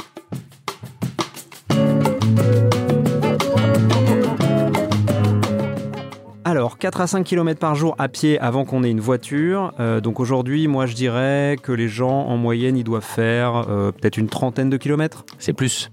Alors, 6.45 6.77
4 6.77 7.01
à 7.01 7.07
5 7.07 7.23
km 7.23 7.59
par 7.59 7.73
jour 7.73 7.95
à 7.97 8.07
pied 8.07 8.39
avant 8.39 8.63
qu'on 8.63 8.83
ait 8.83 8.91
une 8.91 8.99
voiture. 8.99 9.73
Euh, 9.79 10.01
donc 10.01 10.19
aujourd'hui, 10.19 10.67
moi 10.67 10.85
je 10.85 10.93
dirais 10.93 11.57
que 11.61 11.71
les 11.71 11.87
gens 11.87 12.27
en 12.27 12.37
moyenne, 12.37 12.77
ils 12.77 12.83
doivent 12.83 13.03
faire 13.03 13.65
euh, 13.69 13.91
peut-être 13.91 14.17
une 14.17 14.27
trentaine 14.27 14.69
de 14.69 14.77
kilomètres. 14.77 15.25
C'est 15.39 15.53
plus. 15.53 15.89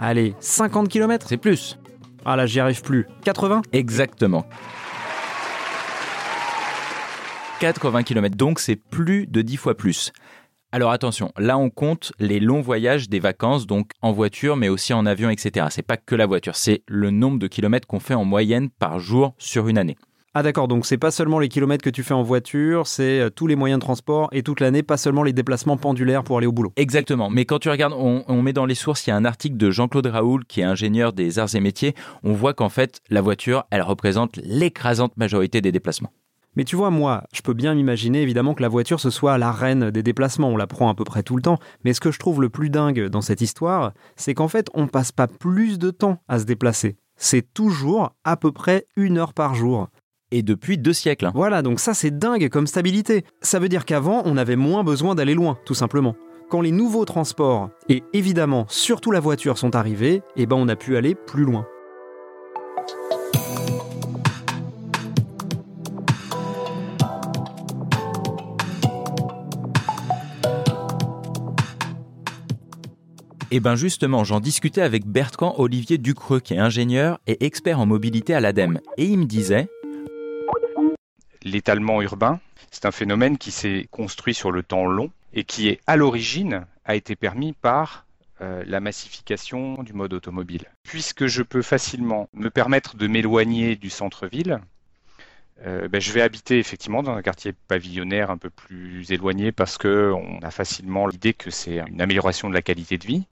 Allez, 0.00 0.34
50 0.40 0.88
km 0.88 1.26
C'est 1.28 1.36
plus. 1.36 1.78
Ah 2.24 2.34
là, 2.34 2.46
j'y 2.46 2.58
arrive 2.58 2.82
plus. 2.82 3.06
80 3.24 3.62
Exactement. 3.72 4.44
80 7.60 8.02
km, 8.02 8.36
donc 8.36 8.58
c'est 8.58 8.74
plus 8.74 9.28
de 9.28 9.40
10 9.40 9.56
fois 9.56 9.76
plus. 9.76 10.12
Alors 10.74 10.90
attention, 10.90 11.32
là 11.36 11.58
on 11.58 11.68
compte 11.68 12.14
les 12.18 12.40
longs 12.40 12.62
voyages 12.62 13.10
des 13.10 13.20
vacances, 13.20 13.66
donc 13.66 13.90
en 14.00 14.10
voiture, 14.10 14.56
mais 14.56 14.70
aussi 14.70 14.94
en 14.94 15.04
avion, 15.04 15.28
etc. 15.28 15.66
C'est 15.68 15.82
pas 15.82 15.98
que 15.98 16.14
la 16.14 16.24
voiture, 16.24 16.56
c'est 16.56 16.82
le 16.88 17.10
nombre 17.10 17.38
de 17.38 17.46
kilomètres 17.46 17.86
qu'on 17.86 18.00
fait 18.00 18.14
en 18.14 18.24
moyenne 18.24 18.70
par 18.70 18.98
jour 18.98 19.34
sur 19.36 19.68
une 19.68 19.76
année. 19.76 19.98
Ah 20.32 20.42
d'accord, 20.42 20.68
donc 20.68 20.86
c'est 20.86 20.96
pas 20.96 21.10
seulement 21.10 21.38
les 21.38 21.50
kilomètres 21.50 21.84
que 21.84 21.90
tu 21.90 22.02
fais 22.02 22.14
en 22.14 22.22
voiture, 22.22 22.86
c'est 22.86 23.20
euh, 23.20 23.28
tous 23.28 23.46
les 23.46 23.54
moyens 23.54 23.80
de 23.80 23.84
transport 23.84 24.30
et 24.32 24.42
toute 24.42 24.60
l'année, 24.60 24.82
pas 24.82 24.96
seulement 24.96 25.24
les 25.24 25.34
déplacements 25.34 25.76
pendulaires 25.76 26.24
pour 26.24 26.38
aller 26.38 26.46
au 26.46 26.52
boulot. 26.52 26.72
Exactement, 26.76 27.28
mais 27.28 27.44
quand 27.44 27.58
tu 27.58 27.68
regardes, 27.68 27.92
on, 27.92 28.24
on 28.26 28.40
met 28.40 28.54
dans 28.54 28.64
les 28.64 28.74
sources, 28.74 29.06
il 29.06 29.10
y 29.10 29.12
a 29.12 29.16
un 29.16 29.26
article 29.26 29.58
de 29.58 29.70
Jean-Claude 29.70 30.06
Raoul, 30.06 30.46
qui 30.46 30.62
est 30.62 30.64
ingénieur 30.64 31.12
des 31.12 31.38
arts 31.38 31.54
et 31.54 31.60
métiers, 31.60 31.94
on 32.22 32.32
voit 32.32 32.54
qu'en 32.54 32.70
fait, 32.70 33.02
la 33.10 33.20
voiture, 33.20 33.64
elle 33.70 33.82
représente 33.82 34.38
l'écrasante 34.38 35.18
majorité 35.18 35.60
des 35.60 35.70
déplacements. 35.70 36.12
Mais 36.54 36.64
tu 36.64 36.76
vois, 36.76 36.90
moi, 36.90 37.24
je 37.32 37.40
peux 37.40 37.54
bien 37.54 37.74
m'imaginer 37.74 38.22
évidemment 38.22 38.54
que 38.54 38.62
la 38.62 38.68
voiture 38.68 39.00
ce 39.00 39.10
soit 39.10 39.38
la 39.38 39.52
reine 39.52 39.90
des 39.90 40.02
déplacements, 40.02 40.48
on 40.48 40.56
la 40.56 40.66
prend 40.66 40.88
à 40.90 40.94
peu 40.94 41.04
près 41.04 41.22
tout 41.22 41.36
le 41.36 41.42
temps, 41.42 41.58
mais 41.84 41.94
ce 41.94 42.00
que 42.00 42.10
je 42.10 42.18
trouve 42.18 42.42
le 42.42 42.50
plus 42.50 42.68
dingue 42.68 43.06
dans 43.08 43.22
cette 43.22 43.40
histoire, 43.40 43.92
c'est 44.16 44.34
qu'en 44.34 44.48
fait, 44.48 44.68
on 44.74 44.86
passe 44.86 45.12
pas 45.12 45.26
plus 45.26 45.78
de 45.78 45.90
temps 45.90 46.18
à 46.28 46.38
se 46.38 46.44
déplacer. 46.44 46.96
C'est 47.16 47.54
toujours 47.54 48.14
à 48.24 48.36
peu 48.36 48.52
près 48.52 48.86
une 48.96 49.18
heure 49.18 49.32
par 49.32 49.54
jour. 49.54 49.88
Et 50.30 50.42
depuis 50.42 50.78
deux 50.78 50.92
siècles. 50.92 51.26
hein. 51.26 51.32
Voilà, 51.34 51.62
donc 51.62 51.78
ça 51.78 51.94
c'est 51.94 52.18
dingue 52.18 52.48
comme 52.48 52.66
stabilité. 52.66 53.24
Ça 53.42 53.58
veut 53.58 53.68
dire 53.68 53.84
qu'avant, 53.84 54.22
on 54.24 54.36
avait 54.36 54.56
moins 54.56 54.82
besoin 54.84 55.14
d'aller 55.14 55.34
loin, 55.34 55.58
tout 55.64 55.74
simplement. 55.74 56.16
Quand 56.50 56.60
les 56.60 56.72
nouveaux 56.72 57.04
transports, 57.06 57.70
et 57.88 58.02
évidemment 58.12 58.66
surtout 58.68 59.10
la 59.10 59.20
voiture, 59.20 59.56
sont 59.56 59.74
arrivés, 59.74 60.22
eh 60.36 60.46
ben 60.46 60.56
on 60.56 60.68
a 60.68 60.76
pu 60.76 60.96
aller 60.96 61.14
plus 61.14 61.44
loin. 61.44 61.66
Et 73.54 73.60
ben 73.60 73.74
justement, 73.74 74.24
j'en 74.24 74.40
discutais 74.40 74.80
avec 74.80 75.04
Bertrand 75.04 75.54
Olivier 75.58 75.98
Ducreux, 75.98 76.40
qui 76.40 76.54
est 76.54 76.58
ingénieur 76.58 77.20
et 77.26 77.44
expert 77.44 77.80
en 77.80 77.84
mobilité 77.84 78.32
à 78.34 78.40
l'ADEME. 78.40 78.80
Et 78.96 79.04
il 79.04 79.18
me 79.18 79.26
disait, 79.26 79.68
l'étalement 81.42 82.00
urbain, 82.00 82.40
c'est 82.70 82.86
un 82.86 82.90
phénomène 82.90 83.36
qui 83.36 83.50
s'est 83.50 83.88
construit 83.90 84.32
sur 84.32 84.52
le 84.52 84.62
temps 84.62 84.86
long 84.86 85.10
et 85.34 85.44
qui 85.44 85.68
est 85.68 85.80
à 85.86 85.96
l'origine 85.96 86.64
a 86.86 86.94
été 86.94 87.14
permis 87.14 87.52
par 87.52 88.06
euh, 88.40 88.64
la 88.66 88.80
massification 88.80 89.82
du 89.82 89.92
mode 89.92 90.14
automobile. 90.14 90.64
Puisque 90.82 91.26
je 91.26 91.42
peux 91.42 91.60
facilement 91.60 92.30
me 92.32 92.48
permettre 92.48 92.96
de 92.96 93.06
m'éloigner 93.06 93.76
du 93.76 93.90
centre-ville, 93.90 94.60
euh, 95.66 95.88
ben, 95.88 96.00
je 96.00 96.10
vais 96.12 96.22
habiter 96.22 96.58
effectivement 96.58 97.02
dans 97.02 97.12
un 97.12 97.20
quartier 97.20 97.52
pavillonnaire 97.68 98.30
un 98.30 98.38
peu 98.38 98.48
plus 98.48 99.12
éloigné 99.12 99.52
parce 99.52 99.76
que 99.76 100.10
on 100.14 100.38
a 100.40 100.50
facilement 100.50 101.06
l'idée 101.06 101.34
que 101.34 101.50
c'est 101.50 101.80
une 101.86 102.00
amélioration 102.00 102.48
de 102.48 102.54
la 102.54 102.62
qualité 102.62 102.96
de 102.96 103.06
vie. 103.06 103.26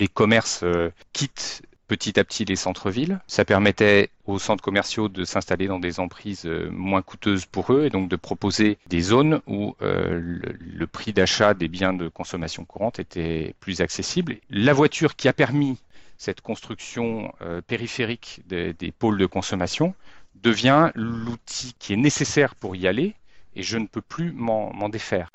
Les 0.00 0.08
commerces 0.08 0.62
euh, 0.64 0.90
quittent 1.12 1.62
petit 1.86 2.18
à 2.18 2.24
petit 2.24 2.44
les 2.44 2.56
centres-villes. 2.56 3.20
Ça 3.26 3.44
permettait 3.44 4.10
aux 4.26 4.38
centres 4.38 4.62
commerciaux 4.62 5.08
de 5.08 5.24
s'installer 5.24 5.66
dans 5.66 5.78
des 5.78 6.00
emprises 6.00 6.46
euh, 6.46 6.68
moins 6.70 7.02
coûteuses 7.02 7.46
pour 7.46 7.72
eux 7.72 7.84
et 7.84 7.90
donc 7.90 8.08
de 8.08 8.16
proposer 8.16 8.78
des 8.88 9.00
zones 9.00 9.40
où 9.46 9.76
le, 9.80 10.40
le, 10.58 10.86
prix 10.86 11.12
d'achat 11.12 11.54
des 11.54 11.68
biens 11.68 11.92
de 11.92 12.08
consommation 12.08 12.64
courante 12.64 12.98
était 12.98 13.54
plus 13.60 13.80
accessible. 13.80 14.38
La 14.50 14.72
voiture 14.72 15.16
qui 15.16 15.28
a 15.28 15.32
permis 15.32 15.78
cette 16.16 16.40
construction 16.42 17.32
périphérique 17.66 18.42
des, 18.46 18.74
des 18.74 18.92
pôles 18.92 19.16
de 19.16 19.26
consommation 19.26 19.94
devient 20.42 20.90
l'outil 20.94 21.74
qui 21.78 21.94
est 21.94 21.96
nécessaire 21.96 22.54
pour 22.54 22.76
y 22.76 22.86
aller 22.86 23.14
et 23.54 23.62
je 23.62 23.78
ne 23.78 23.86
peux 23.86 24.02
plus 24.02 24.32
m'en 24.32 24.88
défaire. 24.88 25.30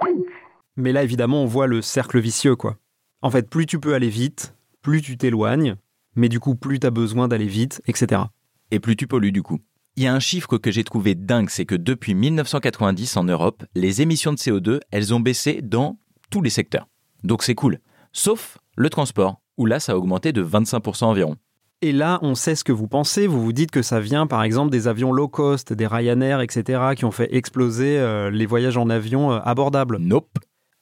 Mais 0.78 0.92
là, 0.92 1.04
évidemment, 1.04 1.44
on 1.44 1.46
voit 1.46 1.68
le 1.68 1.82
cercle 1.82 2.20
vicieux, 2.20 2.56
quoi. 2.56 2.78
En 3.22 3.32
fait, 3.32 3.50
plus 3.50 3.66
tu 3.66 3.80
peux 3.80 3.94
aller 3.94 4.10
vite, 4.10 4.55
plus 4.86 5.02
tu 5.02 5.18
t'éloignes, 5.18 5.78
mais 6.16 6.30
du 6.30 6.40
coup, 6.40 6.54
plus 6.54 6.80
tu 6.80 6.86
as 6.86 6.92
besoin 6.92 7.28
d'aller 7.28 7.48
vite, 7.48 7.82
etc. 7.88 8.22
Et 8.70 8.80
plus 8.80 8.96
tu 8.96 9.08
pollues, 9.08 9.32
du 9.32 9.42
coup. 9.42 9.58
Il 9.96 10.04
y 10.04 10.08
a 10.08 10.14
un 10.14 10.20
chiffre 10.20 10.60
que 10.60 10.70
j'ai 10.70 10.84
trouvé 10.84 11.16
dingue, 11.16 11.50
c'est 11.50 11.66
que 11.66 11.74
depuis 11.74 12.14
1990 12.14 13.18
en 13.18 13.24
Europe, 13.24 13.66
les 13.74 14.04
émissions 14.04 14.32
de 14.32 14.38
CO2, 14.38 14.80
elles 14.92 15.12
ont 15.12 15.20
baissé 15.20 15.62
dans 15.64 15.98
tous 16.30 16.44
les 16.44 16.52
secteurs. 16.52 16.88
Donc 17.24 17.42
c'est 17.42 17.56
cool. 17.56 17.80
Sauf 18.14 18.60
le 18.78 18.92
transport, 18.92 19.42
où 19.58 19.66
là, 19.66 19.80
ça 19.80 19.94
a 19.94 19.96
augmenté 19.96 20.32
de 20.34 20.44
25% 20.44 21.06
environ. 21.06 21.36
Et 21.82 21.92
là, 21.92 22.20
on 22.22 22.36
sait 22.36 22.54
ce 22.54 22.64
que 22.64 22.72
vous 22.72 22.88
pensez. 22.88 23.26
Vous 23.26 23.42
vous 23.42 23.54
dites 23.54 23.72
que 23.72 23.82
ça 23.82 24.00
vient, 24.00 24.28
par 24.28 24.44
exemple, 24.44 24.70
des 24.70 24.88
avions 24.88 25.12
low 25.12 25.28
cost, 25.28 25.74
des 25.74 25.88
Ryanair, 25.88 26.42
etc., 26.42 26.92
qui 26.96 27.06
ont 27.06 27.12
fait 27.12 27.34
exploser 27.34 27.98
euh, 27.98 28.30
les 28.30 28.46
voyages 28.46 28.78
en 28.78 28.92
avion 28.92 29.32
euh, 29.32 29.40
abordables. 29.46 29.98
Nope. 29.98 30.38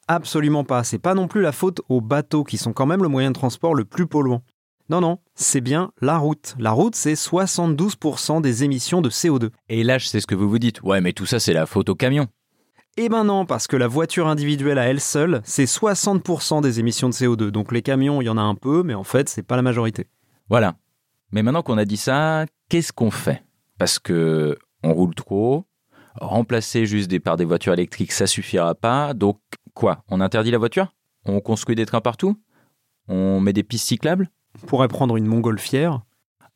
Absolument 0.07 0.63
pas. 0.63 0.83
C'est 0.83 0.99
pas 0.99 1.13
non 1.13 1.27
plus 1.27 1.41
la 1.41 1.51
faute 1.51 1.81
aux 1.89 2.01
bateaux, 2.01 2.43
qui 2.43 2.57
sont 2.57 2.73
quand 2.73 2.85
même 2.85 3.03
le 3.03 3.09
moyen 3.09 3.29
de 3.31 3.35
transport 3.35 3.73
le 3.73 3.85
plus 3.85 4.07
polluant. 4.07 4.43
Non, 4.89 4.99
non, 4.99 5.19
c'est 5.33 5.61
bien 5.61 5.91
la 6.01 6.17
route. 6.17 6.55
La 6.59 6.71
route, 6.71 6.95
c'est 6.95 7.13
72% 7.13 8.41
des 8.41 8.63
émissions 8.63 9.01
de 9.01 9.09
CO2. 9.09 9.49
Et 9.69 9.83
là, 9.83 9.97
je 9.97 10.07
sais 10.07 10.19
ce 10.19 10.27
que 10.27 10.35
vous 10.35 10.49
vous 10.49 10.59
dites. 10.59 10.81
Ouais, 10.83 10.99
mais 10.99 11.13
tout 11.13 11.25
ça, 11.25 11.39
c'est 11.39 11.53
la 11.53 11.65
faute 11.65 11.87
aux 11.87 11.95
camions. 11.95 12.27
Eh 12.97 13.09
ben 13.09 13.23
non, 13.23 13.45
parce 13.45 13.65
que 13.65 13.75
la 13.75 13.87
voiture 13.87 14.27
individuelle 14.27 14.77
à 14.77 14.83
elle 14.83 14.99
seule, 14.99 15.41
c'est 15.45 15.63
60% 15.63 16.61
des 16.61 16.79
émissions 16.79 17.09
de 17.09 17.13
CO2. 17.13 17.49
Donc 17.49 17.71
les 17.71 17.81
camions, 17.81 18.21
il 18.21 18.25
y 18.25 18.29
en 18.29 18.37
a 18.37 18.41
un 18.41 18.55
peu, 18.55 18.83
mais 18.83 18.93
en 18.93 19.03
fait, 19.03 19.29
c'est 19.29 19.41
pas 19.41 19.55
la 19.55 19.63
majorité. 19.63 20.05
Voilà. 20.49 20.75
Mais 21.31 21.41
maintenant 21.41 21.63
qu'on 21.63 21.79
a 21.79 21.85
dit 21.85 21.97
ça, 21.97 22.45
qu'est-ce 22.69 22.93
qu'on 22.93 23.09
fait? 23.09 23.43
Parce 23.79 23.97
que 23.97 24.59
on 24.83 24.93
roule 24.93 25.15
trop, 25.15 25.65
remplacer 26.21 26.85
juste 26.85 27.09
des, 27.09 27.19
par 27.19 27.37
des 27.37 27.45
voitures 27.45 27.73
électriques, 27.73 28.11
ça 28.11 28.27
suffira 28.27 28.75
pas. 28.75 29.15
Donc 29.15 29.39
quoi 29.73 30.03
On 30.09 30.21
interdit 30.21 30.51
la 30.51 30.57
voiture? 30.57 30.93
On 31.25 31.39
construit 31.39 31.75
des 31.75 31.85
trains 31.85 32.01
partout? 32.01 32.37
On 33.07 33.39
met 33.39 33.53
des 33.53 33.63
pistes 33.63 33.87
cyclables? 33.87 34.29
On 34.61 34.67
pourrait 34.67 34.87
prendre 34.87 35.17
une 35.17 35.25
montgolfière. 35.25 36.01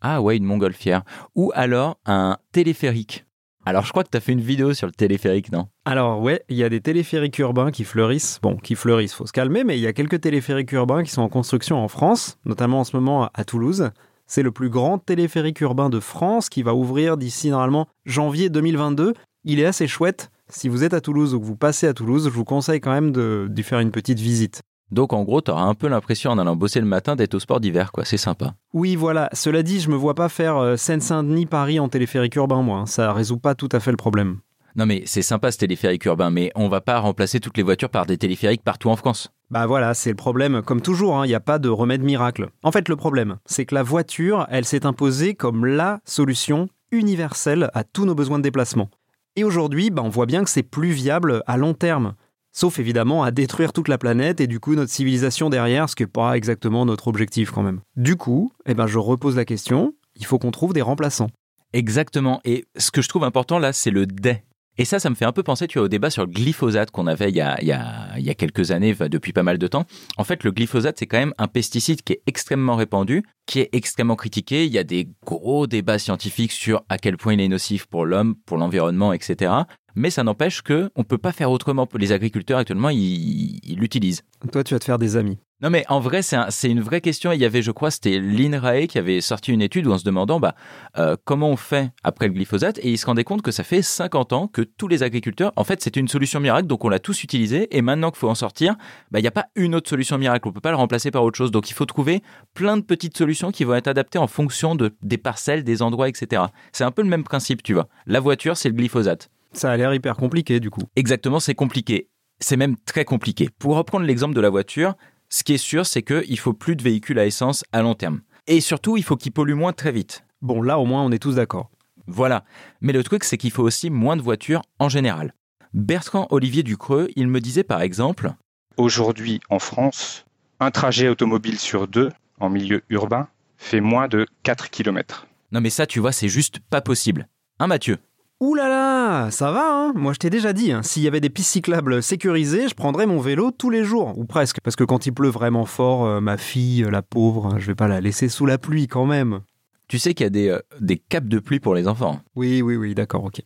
Ah 0.02 0.22
ouais, 0.22 0.38
une 0.38 0.46
montgolfière. 0.46 1.04
Ou 1.36 1.52
alors 1.56 1.98
un 2.06 2.38
téléphérique. 2.52 3.26
Alors 3.66 3.84
je 3.84 3.92
crois 3.92 4.04
que 4.06 4.10
tu 4.10 4.18
as 4.18 4.22
fait 4.22 4.32
une 4.32 4.42
vidéo 4.42 4.74
sur 4.74 4.88
le 4.88 4.94
téléphérique, 4.94 5.52
non? 5.52 5.68
Alors 5.84 6.22
ouais, 6.22 6.42
il 6.48 6.56
y 6.56 6.64
a 6.64 6.70
des 6.70 6.80
téléphériques 6.80 7.38
urbains 7.40 7.72
qui 7.72 7.84
fleurissent. 7.84 8.40
Bon, 8.42 8.56
qui 8.56 8.76
fleurissent, 8.76 9.14
faut 9.14 9.26
se 9.26 9.34
calmer, 9.34 9.66
mais 9.66 9.78
il 9.78 9.82
y 9.82 9.88
a 9.88 9.94
quelques 9.94 10.22
téléphériques 10.22 10.72
urbains 10.72 11.04
qui 11.04 11.12
sont 11.12 11.22
en 11.22 11.28
construction 11.28 11.84
en 11.84 11.90
France, 11.90 12.38
notamment 12.46 12.80
en 12.80 12.84
ce 12.86 12.96
moment 12.96 13.30
à 13.34 13.44
Toulouse. 13.44 13.92
C'est 14.26 14.44
le 14.44 14.52
plus 14.52 14.70
grand 14.70 15.00
téléphérique 15.00 15.60
urbain 15.62 15.90
de 15.90 16.00
France 16.00 16.48
qui 16.48 16.64
va 16.64 16.76
ouvrir 16.76 17.18
d'ici 17.18 17.50
normalement 17.50 17.88
janvier 18.06 18.50
2022. 18.50 19.14
Il 19.44 19.60
est 19.60 19.66
assez 19.66 19.88
chouette. 19.88 20.32
Si 20.50 20.70
vous 20.70 20.84
êtes 20.84 20.94
à 20.94 21.02
Toulouse 21.02 21.34
ou 21.34 21.42
que 21.42 21.46
vous 21.46 21.58
passez 21.58 21.88
à 21.88 21.94
Toulouse, 21.94 22.26
je 22.26 22.30
vous 22.30 22.46
conseille 22.46 22.80
quand 22.80 22.92
même 22.92 23.12
de, 23.12 23.50
faire 23.64 23.80
une 23.80 23.92
petite 23.92 24.20
visite. 24.20 24.62
Donc 24.92 25.12
en 25.12 25.24
gros, 25.24 25.42
tu 25.42 25.52
auras 25.52 25.64
un 25.64 25.74
peu 25.74 25.90
l'impression 25.90 26.32
en 26.32 26.38
allant 26.38 26.56
bosser 26.56 26.80
le 26.80 26.86
matin 26.86 27.18
d'être 27.18 27.36
au 27.36 27.40
sport 27.40 27.60
d'hiver, 27.60 27.92
quoi. 27.92 28.06
C'est 28.06 28.16
sympa. 28.16 28.56
Oui, 28.74 28.96
voilà. 28.96 29.30
Cela 29.34 29.62
dit, 29.62 29.82
je 29.82 29.90
me 29.90 29.98
vois 29.98 30.16
pas 30.16 30.30
faire 30.30 30.56
euh, 30.56 30.78
Seine-Saint-Denis-Paris 30.78 31.82
en 31.82 31.90
téléphérique 31.90 32.36
urbain, 32.36 32.62
moi. 32.62 32.86
Ça 32.88 33.12
résout 33.12 33.38
pas 33.38 33.56
tout 33.56 33.68
à 33.74 33.82
fait 33.82 33.92
le 33.92 33.98
problème. 33.98 34.38
Non 34.78 34.86
mais 34.86 35.02
c'est 35.06 35.24
sympa 35.24 35.52
ce 35.52 35.58
téléphérique 35.58 36.06
urbain, 36.06 36.30
mais 36.30 36.52
on 36.54 36.70
va 36.70 36.82
pas 36.82 37.00
remplacer 37.00 37.40
toutes 37.40 37.58
les 37.58 37.64
voitures 37.64 37.90
par 37.90 38.06
des 38.06 38.20
téléphériques 38.20 38.64
partout 38.64 38.90
en 38.90 38.96
France. 38.96 39.32
Bah 39.50 39.66
voilà, 39.66 39.96
c'est 39.96 40.12
le 40.12 40.16
problème. 40.16 40.62
Comme 40.62 40.82
toujours, 40.82 41.18
hein, 41.18 41.26
il 41.26 41.30
n'y 41.30 41.36
a 41.36 41.40
pas 41.40 41.58
de 41.58 41.68
remède 41.68 42.04
miracle. 42.04 42.50
En 42.62 42.72
fait, 42.72 42.88
le 42.88 42.96
problème, 42.96 43.38
c'est 43.48 43.66
que 43.66 43.74
la 43.74 43.82
voiture, 43.82 44.46
elle 44.52 44.66
s'est 44.66 44.86
imposée 44.86 45.34
comme 45.34 45.66
la 45.66 46.00
solution 46.06 46.70
universelle 46.92 47.72
à 47.74 47.84
tous 47.84 48.06
nos 48.06 48.14
besoins 48.14 48.38
de 48.38 48.44
déplacement. 48.44 48.90
Et 49.38 49.44
aujourd'hui, 49.44 49.92
bah, 49.92 50.02
on 50.04 50.10
voit 50.10 50.26
bien 50.26 50.44
que 50.44 50.50
c'est 50.50 50.64
plus 50.64 50.90
viable 50.90 51.44
à 51.46 51.58
long 51.58 51.76
terme. 51.76 52.16
Sauf 52.52 52.80
évidemment 52.80 53.24
à 53.24 53.30
détruire 53.30 53.72
toute 53.72 53.88
la 53.88 54.00
planète 54.00 54.42
et 54.42 54.48
du 54.48 54.60
coup 54.60 54.74
notre 54.74 54.92
civilisation 54.92 55.52
derrière, 55.52 55.88
ce 55.88 55.96
qui 55.96 56.02
n'est 56.02 56.08
pas 56.08 56.36
exactement 56.36 56.88
notre 56.88 57.08
objectif 57.08 57.52
quand 57.52 57.62
même. 57.62 57.82
Du 57.96 58.16
coup, 58.16 58.52
eh 58.66 58.74
ben, 58.74 58.88
je 58.88 58.98
repose 58.98 59.36
la 59.36 59.46
question, 59.46 59.94
il 60.16 60.26
faut 60.26 60.40
qu'on 60.40 60.50
trouve 60.50 60.74
des 60.74 60.82
remplaçants. 60.82 61.30
Exactement. 61.72 62.42
Et 62.46 62.66
ce 62.78 62.90
que 62.90 63.04
je 63.04 63.10
trouve 63.10 63.24
important 63.24 63.60
là, 63.60 63.74
c'est 63.74 63.92
le 63.92 64.08
dé. 64.08 64.42
Et 64.78 64.86
ça, 64.86 65.00
ça 65.00 65.10
me 65.10 65.16
fait 65.16 65.26
un 65.26 65.32
peu 65.32 65.44
penser, 65.44 65.68
tu 65.68 65.80
vois, 65.80 65.86
au 65.86 65.90
débat 65.90 66.10
sur 66.10 66.26
le 66.26 66.32
glyphosate 66.32 66.92
qu'on 66.92 67.08
avait 67.08 67.30
il 67.30 67.36
y, 67.36 67.42
a, 67.42 67.60
il, 67.62 67.68
y 67.68 67.72
a, 67.72 68.10
il 68.18 68.24
y 68.24 68.30
a 68.30 68.36
quelques 68.36 68.72
années, 68.72 68.94
depuis 68.94 69.34
pas 69.34 69.44
mal 69.44 69.58
de 69.58 69.68
temps. 69.68 69.86
En 70.18 70.24
fait, 70.24 70.44
le 70.44 70.52
glyphosate, 70.52 70.98
c'est 71.00 71.08
quand 71.08 71.18
même 71.18 71.34
un 71.38 71.48
pesticide 71.48 72.04
qui 72.04 72.14
est 72.14 72.22
extrêmement 72.28 72.76
répandu, 72.76 73.24
qui 73.48 73.60
est 73.60 73.70
extrêmement 73.72 74.16
critiqué. 74.16 74.66
Il 74.66 74.72
y 74.72 74.78
a 74.78 74.84
des 74.84 75.10
gros 75.26 75.66
débats 75.66 76.00
scientifiques 76.00 76.52
sur 76.52 76.84
à 76.90 76.98
quel 76.98 77.18
point 77.18 77.34
il 77.34 77.42
est 77.42 77.48
nocif 77.48 77.88
pour 77.88 78.06
l'homme, 78.06 78.36
pour 78.46 78.58
l'environnement, 78.58 79.14
etc. 79.14 79.52
Mais 79.96 80.12
ça 80.12 80.24
n'empêche 80.24 80.62
que 80.62 80.92
on 80.96 81.04
peut 81.04 81.18
pas 81.18 81.32
faire 81.32 81.50
autrement. 81.50 81.88
Les 81.96 82.12
agriculteurs 82.12 82.60
actuellement, 82.60 82.90
ils 82.90 83.76
l'utilisent. 83.78 84.22
Toi, 84.52 84.64
tu 84.64 84.76
vas 84.76 84.80
te 84.80 84.86
faire 84.86 85.00
des 85.00 85.16
amis. 85.18 85.40
Non, 85.60 85.72
mais 85.72 85.86
en 85.90 86.00
vrai, 86.00 86.22
c'est 86.22 86.70
une 86.70 86.82
vraie 86.82 87.02
question. 87.02 87.32
Il 87.32 87.40
y 87.40 87.46
avait, 87.46 87.64
je 87.64 87.72
crois, 87.72 87.90
c'était 87.90 88.20
l'INRAE 88.20 88.86
qui 88.86 89.00
avait 89.00 89.22
sorti 89.22 89.52
une 89.52 89.64
étude 89.64 89.88
où 89.88 89.92
en 89.92 89.98
se 89.98 90.04
demandant 90.04 90.40
bah, 90.40 90.54
euh, 91.00 91.16
comment 91.26 91.50
on 91.50 91.56
fait 91.56 91.90
après 92.04 92.28
le 92.28 92.34
glyphosate? 92.34 92.78
Et 92.84 92.92
il 92.92 92.98
se 93.00 93.08
rendait 93.08 93.24
compte 93.24 93.42
que 93.42 93.50
ça 93.50 93.64
fait 93.64 93.82
50 93.82 94.34
ans 94.34 94.48
que 94.48 94.62
tous 94.62 94.88
les 94.88 95.02
agriculteurs, 95.02 95.54
en 95.56 95.64
fait, 95.64 95.82
c'était 95.82 96.00
une 96.00 96.08
solution 96.08 96.40
miracle. 96.40 96.68
Donc, 96.68 96.86
on 96.86 96.90
l'a 96.90 97.00
tous 97.00 97.24
utilisé. 97.24 97.76
Et 97.76 97.82
maintenant 97.82 98.12
qu'il 98.12 98.20
faut 98.20 98.30
en 98.30 98.36
sortir, 98.36 98.76
bah, 99.10 99.18
il 99.18 99.24
n'y 99.24 99.28
a 99.28 99.32
pas 99.32 99.48
une 99.56 99.74
autre 99.74 99.90
solution 99.90 100.20
miracle. 100.20 100.48
On 100.48 100.52
ne 100.52 100.54
peut 100.54 100.62
pas 100.62 100.70
le 100.70 100.78
remplacer 100.78 101.10
par 101.10 101.24
autre 101.24 101.38
chose. 101.38 101.50
Donc, 101.50 101.72
il 101.72 101.74
faut 101.74 101.88
trouver 101.88 102.22
plein 102.54 102.78
de 102.78 102.84
petites 102.84 103.18
solutions 103.18 103.52
qui 103.52 103.64
vont 103.64 103.74
être 103.74 103.88
adaptées 103.88 104.20
en 104.20 104.28
fonction 104.28 104.76
de, 104.76 104.96
des 105.02 105.18
parcelles, 105.18 105.64
des 105.64 105.82
endroits, 105.82 106.08
etc. 106.08 106.44
C'est 106.72 106.84
un 106.84 106.92
peu 106.92 107.02
le 107.02 107.10
même 107.10 107.24
principe, 107.24 107.64
tu 107.64 107.74
vois. 107.74 107.88
La 108.06 108.20
voiture, 108.20 108.58
c'est 108.58 108.70
le 108.70 108.76
glyphosate. 108.76 109.32
Ça 109.54 109.72
a 109.72 109.78
l'air 109.78 109.92
hyper 109.92 110.18
compliqué, 110.18 110.60
du 110.60 110.70
coup. 110.70 110.84
Exactement, 110.96 111.40
c'est 111.40 111.56
compliqué. 111.56 112.10
C'est 112.40 112.58
même 112.58 112.76
très 112.86 113.06
compliqué. 113.06 113.50
Pour 113.58 113.76
reprendre 113.76 114.06
l'exemple 114.06 114.36
de 114.36 114.42
la 114.42 114.52
voiture, 114.52 114.94
ce 115.30 115.44
qui 115.44 115.54
est 115.54 115.58
sûr, 115.58 115.86
c'est 115.86 116.04
qu'il 116.04 116.40
faut 116.40 116.54
plus 116.54 116.76
de 116.76 116.84
véhicules 116.84 117.20
à 117.20 117.26
essence 117.26 117.66
à 117.72 117.82
long 117.82 117.96
terme. 117.96 118.22
Et 118.48 118.62
surtout, 118.62 118.98
il 118.98 119.04
faut 119.04 119.18
qu'ils 119.18 119.34
polluent 119.34 119.56
moins 119.56 119.74
très 119.74 119.92
vite. 119.92 120.24
Bon, 120.42 120.62
là 120.62 120.80
au 120.80 120.86
moins, 120.86 121.04
on 121.04 121.12
est 121.12 121.20
tous 121.20 121.36
d'accord. 121.36 121.70
Voilà. 122.08 122.46
Mais 122.80 122.94
le 122.94 123.04
truc, 123.04 123.24
c'est 123.26 123.38
qu'il 123.38 123.52
faut 123.52 123.64
aussi 123.64 123.90
moins 123.90 124.16
de 124.16 124.22
voitures 124.22 124.62
en 124.80 124.88
général. 124.88 125.34
Bertrand 125.74 126.28
Olivier 126.30 126.64
Ducreux, 126.64 127.10
il 127.16 127.28
me 127.28 127.42
disait 127.42 127.64
par 127.64 127.82
exemple 127.82 128.32
Aujourd'hui, 128.78 129.42
en 129.50 129.60
France, 129.60 130.26
un 130.60 130.72
trajet 130.72 131.10
automobile 131.10 131.60
sur 131.60 131.88
deux 131.88 132.10
en 132.40 132.50
milieu 132.50 132.82
urbain 132.90 133.28
fait 133.58 133.82
moins 133.82 134.08
de 134.08 134.26
4 134.44 134.70
km. 134.70 135.28
Non 135.52 135.60
mais 135.62 135.70
ça, 135.70 135.86
tu 135.86 136.00
vois, 136.00 136.12
c'est 136.12 136.30
juste 136.30 136.60
pas 136.60 136.82
possible. 136.82 137.28
Hein 137.60 137.68
Mathieu? 137.68 137.98
Ouh 138.40 138.54
là 138.54 138.70
là, 138.70 139.32
ça 139.32 139.52
va, 139.52 139.66
hein? 139.68 139.94
Moi 139.96 140.14
je 140.14 140.20
t'ai 140.20 140.30
déjà 140.30 140.54
dit, 140.54 140.72
hein, 140.72 140.84
s'il 140.84 141.02
y 141.02 141.08
avait 141.08 141.20
des 141.20 141.30
pistes 141.32 141.50
cyclables 141.54 142.04
sécurisées, 142.04 142.68
je 142.68 142.76
prendrais 142.76 143.08
mon 143.08 143.20
vélo 143.20 143.50
tous 143.50 143.72
les 143.72 143.84
jours, 143.84 144.16
ou 144.16 144.26
presque. 144.26 144.60
Parce 144.62 144.76
que 144.76 144.84
quand 144.84 145.08
il 145.08 145.12
pleut 145.12 145.30
vraiment 145.30 145.66
fort, 145.66 146.06
euh, 146.06 146.22
ma 146.22 146.38
fille, 146.38 146.84
euh, 146.84 146.92
la 146.92 147.02
pauvre, 147.02 147.48
hein, 147.48 147.56
je 147.58 147.66
vais 147.66 147.74
pas 147.74 147.88
la 147.88 148.00
laisser 148.00 148.30
sous 148.30 148.46
la 148.46 148.60
pluie 148.60 148.88
quand 148.88 149.08
même. 149.08 149.42
Tu 149.88 149.98
sais 149.98 150.14
qu'il 150.14 150.24
y 150.24 150.28
a 150.28 150.30
des, 150.30 150.50
euh, 150.50 150.60
des 150.80 150.98
capes 150.98 151.28
de 151.28 151.40
pluie 151.40 151.60
pour 151.60 151.74
les 151.74 151.88
enfants. 151.88 152.20
Oui, 152.36 152.62
oui, 152.62 152.76
oui, 152.76 152.94
d'accord, 152.94 153.24
ok. 153.24 153.42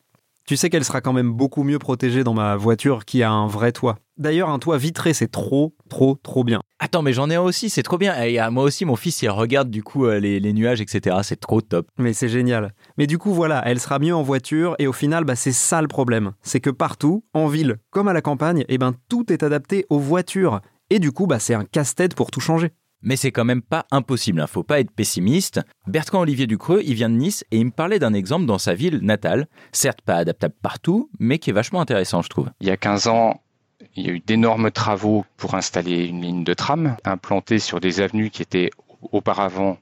Tu 0.46 0.58
sais 0.58 0.70
qu'elle 0.70 0.84
sera 0.84 1.00
quand 1.00 1.14
même 1.14 1.32
beaucoup 1.32 1.64
mieux 1.64 1.80
protégée 1.80 2.26
dans 2.26 2.34
ma 2.34 2.58
voiture 2.58 3.06
qui 3.06 3.24
a 3.24 3.32
un 3.32 3.48
vrai 3.48 3.72
toit. 3.72 3.98
D'ailleurs, 4.22 4.50
un 4.50 4.60
toit 4.60 4.78
vitré, 4.78 5.13
c'est 5.13 5.32
trop, 5.32 5.74
trop, 5.90 6.16
trop 6.22 6.44
bien. 6.44 6.62
Attends, 6.78 7.01
mais 7.01 7.12
j'en 7.12 7.32
ai 7.32 7.36
un 7.36 7.42
aussi, 7.42 7.72
c'est 7.72 7.82
trop 7.82 7.98
bien. 7.98 8.16
Et 8.22 8.40
moi 8.51 8.63
aussi, 8.63 8.86
mon 8.86 8.96
fils, 8.96 9.20
il 9.24 9.30
regarde 9.30 9.72
du 9.72 9.82
coup 9.82 10.08
les, 10.08 10.54
nuages, 10.54 10.80
etc. 10.80 11.18
C'est 11.24 11.40
trop 11.40 11.60
top. 11.60 11.88
Mais 11.98 12.13
c'est 12.13 12.30
génial. 12.30 12.75
Mais 13.00 13.08
du 13.08 13.18
coup, 13.18 13.34
voilà, 13.34 13.63
elle 13.66 13.80
sera 13.80 13.98
mieux 13.98 14.16
en 14.16 14.22
voiture. 14.22 14.75
Et 14.78 14.86
au 14.86 14.94
final, 14.94 15.24
bah, 15.24 15.36
c'est 15.36 15.51
ça 15.51 15.82
le 15.82 15.88
problème. 15.88 16.34
C'est 16.44 16.60
que 16.60 16.70
partout, 16.70 17.25
en 17.34 17.48
ville 17.48 17.78
comme 17.90 18.08
à 18.08 18.13
la 18.13 18.22
campagne, 18.22 18.63
eh 18.70 18.78
ben, 18.78 18.94
tout 19.10 19.34
est 19.34 19.42
adapté 19.42 19.88
aux 19.90 19.98
voitures. 19.98 20.62
Et 20.92 21.00
du 21.00 21.12
coup, 21.12 21.25
bah, 21.25 21.40
c'est 21.40 21.56
un 21.56 21.66
casse-tête 21.66 22.13
pour 22.13 22.30
tout 22.30 22.42
changer. 22.42 22.70
Mais 23.01 23.16
c'est 23.16 23.32
quand 23.32 23.46
même 23.46 23.63
pas 23.63 23.88
impossible, 23.90 24.38
ne 24.38 24.44
hein. 24.44 24.48
faut 24.48 24.62
pas 24.62 24.80
être 24.80 24.92
pessimiste. 24.92 25.62
Bertrand 25.88 26.20
Olivier 26.20 26.46
Ducreux, 26.46 26.82
il 26.86 26.94
vient 26.94 27.10
de 27.10 27.16
Nice 27.16 27.44
et 27.50 27.58
il 27.58 27.66
me 27.66 27.72
parlait 27.72 27.98
d'un 27.98 28.13
exemple 28.13 28.46
dans 28.46 28.60
sa 28.60 28.75
ville 28.75 29.00
natale, 29.01 29.48
certes 29.72 30.01
pas 30.01 30.18
adaptable 30.18 30.54
partout, 30.62 31.10
mais 31.20 31.40
qui 31.40 31.50
est 31.50 31.54
vachement 31.54 31.82
intéressant, 31.82 32.22
je 32.22 32.30
trouve. 32.30 32.51
Il 32.62 32.68
y 32.68 32.72
a 32.72 32.78
15 32.78 33.08
ans, 33.08 33.42
il 33.96 34.06
y 34.06 34.10
a 34.10 34.14
eu 34.14 34.20
d'énormes 34.20 34.72
travaux 34.72 35.26
pour 35.38 35.56
installer 35.56 36.06
une 36.06 36.22
ligne 36.22 36.44
de 36.44 36.54
tram 36.54 36.96
implantée 37.04 37.60
sur 37.60 37.80
des 37.80 38.00
avenues 38.00 38.30
qui 38.30 38.42
étaient 38.42 38.72
auparavant 39.12 39.78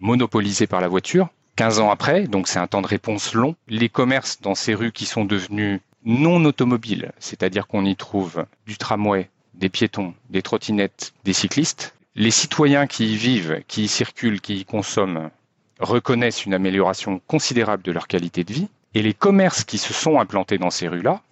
monopolisées 0.00 0.66
par 0.66 0.80
la 0.80 0.88
voiture. 0.88 1.28
15 1.56 1.80
ans 1.80 1.90
après, 1.90 2.26
donc 2.26 2.48
c'est 2.48 2.58
un 2.58 2.66
temps 2.66 2.82
de 2.82 2.86
réponse 2.86 3.34
long, 3.34 3.54
les 3.68 3.88
commerces 3.88 4.40
dans 4.40 4.54
ces 4.54 4.74
rues 4.74 4.92
qui 4.92 5.06
sont 5.06 5.24
devenus 5.24 5.80
non 6.04 6.44
automobiles, 6.44 7.12
c'est-à-dire 7.18 7.66
qu'on 7.66 7.84
y 7.84 7.94
trouve 7.94 8.46
du 8.66 8.76
tramway, 8.76 9.28
des 9.54 9.68
piétons, 9.68 10.14
des 10.30 10.42
trottinettes, 10.42 11.12
des 11.24 11.32
cyclistes, 11.32 11.94
les 12.14 12.30
citoyens 12.30 12.86
qui 12.86 13.12
y 13.12 13.16
vivent, 13.16 13.62
qui 13.68 13.84
y 13.84 13.88
circulent, 13.88 14.40
qui 14.40 14.56
y 14.56 14.64
consomment, 14.64 15.30
reconnaissent 15.78 16.46
une 16.46 16.54
amélioration 16.54 17.20
considérable 17.26 17.82
de 17.82 17.92
leur 17.92 18.08
qualité 18.08 18.44
de 18.44 18.52
vie, 18.52 18.68
et 18.94 19.02
les 19.02 19.14
commerces 19.14 19.64
qui 19.64 19.78
se 19.78 19.92
sont 19.92 20.18
implantés 20.18 20.58
dans 20.58 20.70
ces 20.70 20.88
rues-là 20.88 21.22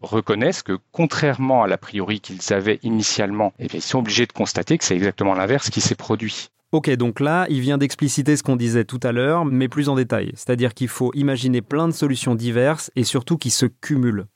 reconnaissent 0.00 0.62
que, 0.62 0.78
contrairement 0.92 1.62
à 1.62 1.66
l'a 1.66 1.78
priori 1.78 2.20
qu'ils 2.20 2.52
avaient 2.52 2.78
initialement, 2.82 3.52
eh 3.58 3.66
ils 3.72 3.82
sont 3.82 3.98
obligés 3.98 4.26
de 4.26 4.32
constater 4.32 4.78
que 4.78 4.84
c'est 4.84 4.96
exactement 4.96 5.34
l'inverse 5.34 5.70
qui 5.70 5.80
s'est 5.80 5.94
produit. 5.94 6.50
Ok, 6.70 6.90
donc 6.96 7.20
là, 7.20 7.46
il 7.48 7.60
vient 7.60 7.78
d'expliciter 7.78 8.36
ce 8.36 8.42
qu'on 8.42 8.56
disait 8.56 8.84
tout 8.84 9.00
à 9.02 9.12
l'heure, 9.12 9.46
mais 9.46 9.68
plus 9.68 9.88
en 9.88 9.94
détail. 9.94 10.32
C'est-à-dire 10.34 10.74
qu'il 10.74 10.88
faut 10.88 11.10
imaginer 11.14 11.62
plein 11.62 11.88
de 11.88 11.94
solutions 11.94 12.34
diverses 12.34 12.90
et 12.94 13.04
surtout 13.04 13.38
qui 13.38 13.48
se 13.48 13.64
cumulent. 13.64 14.26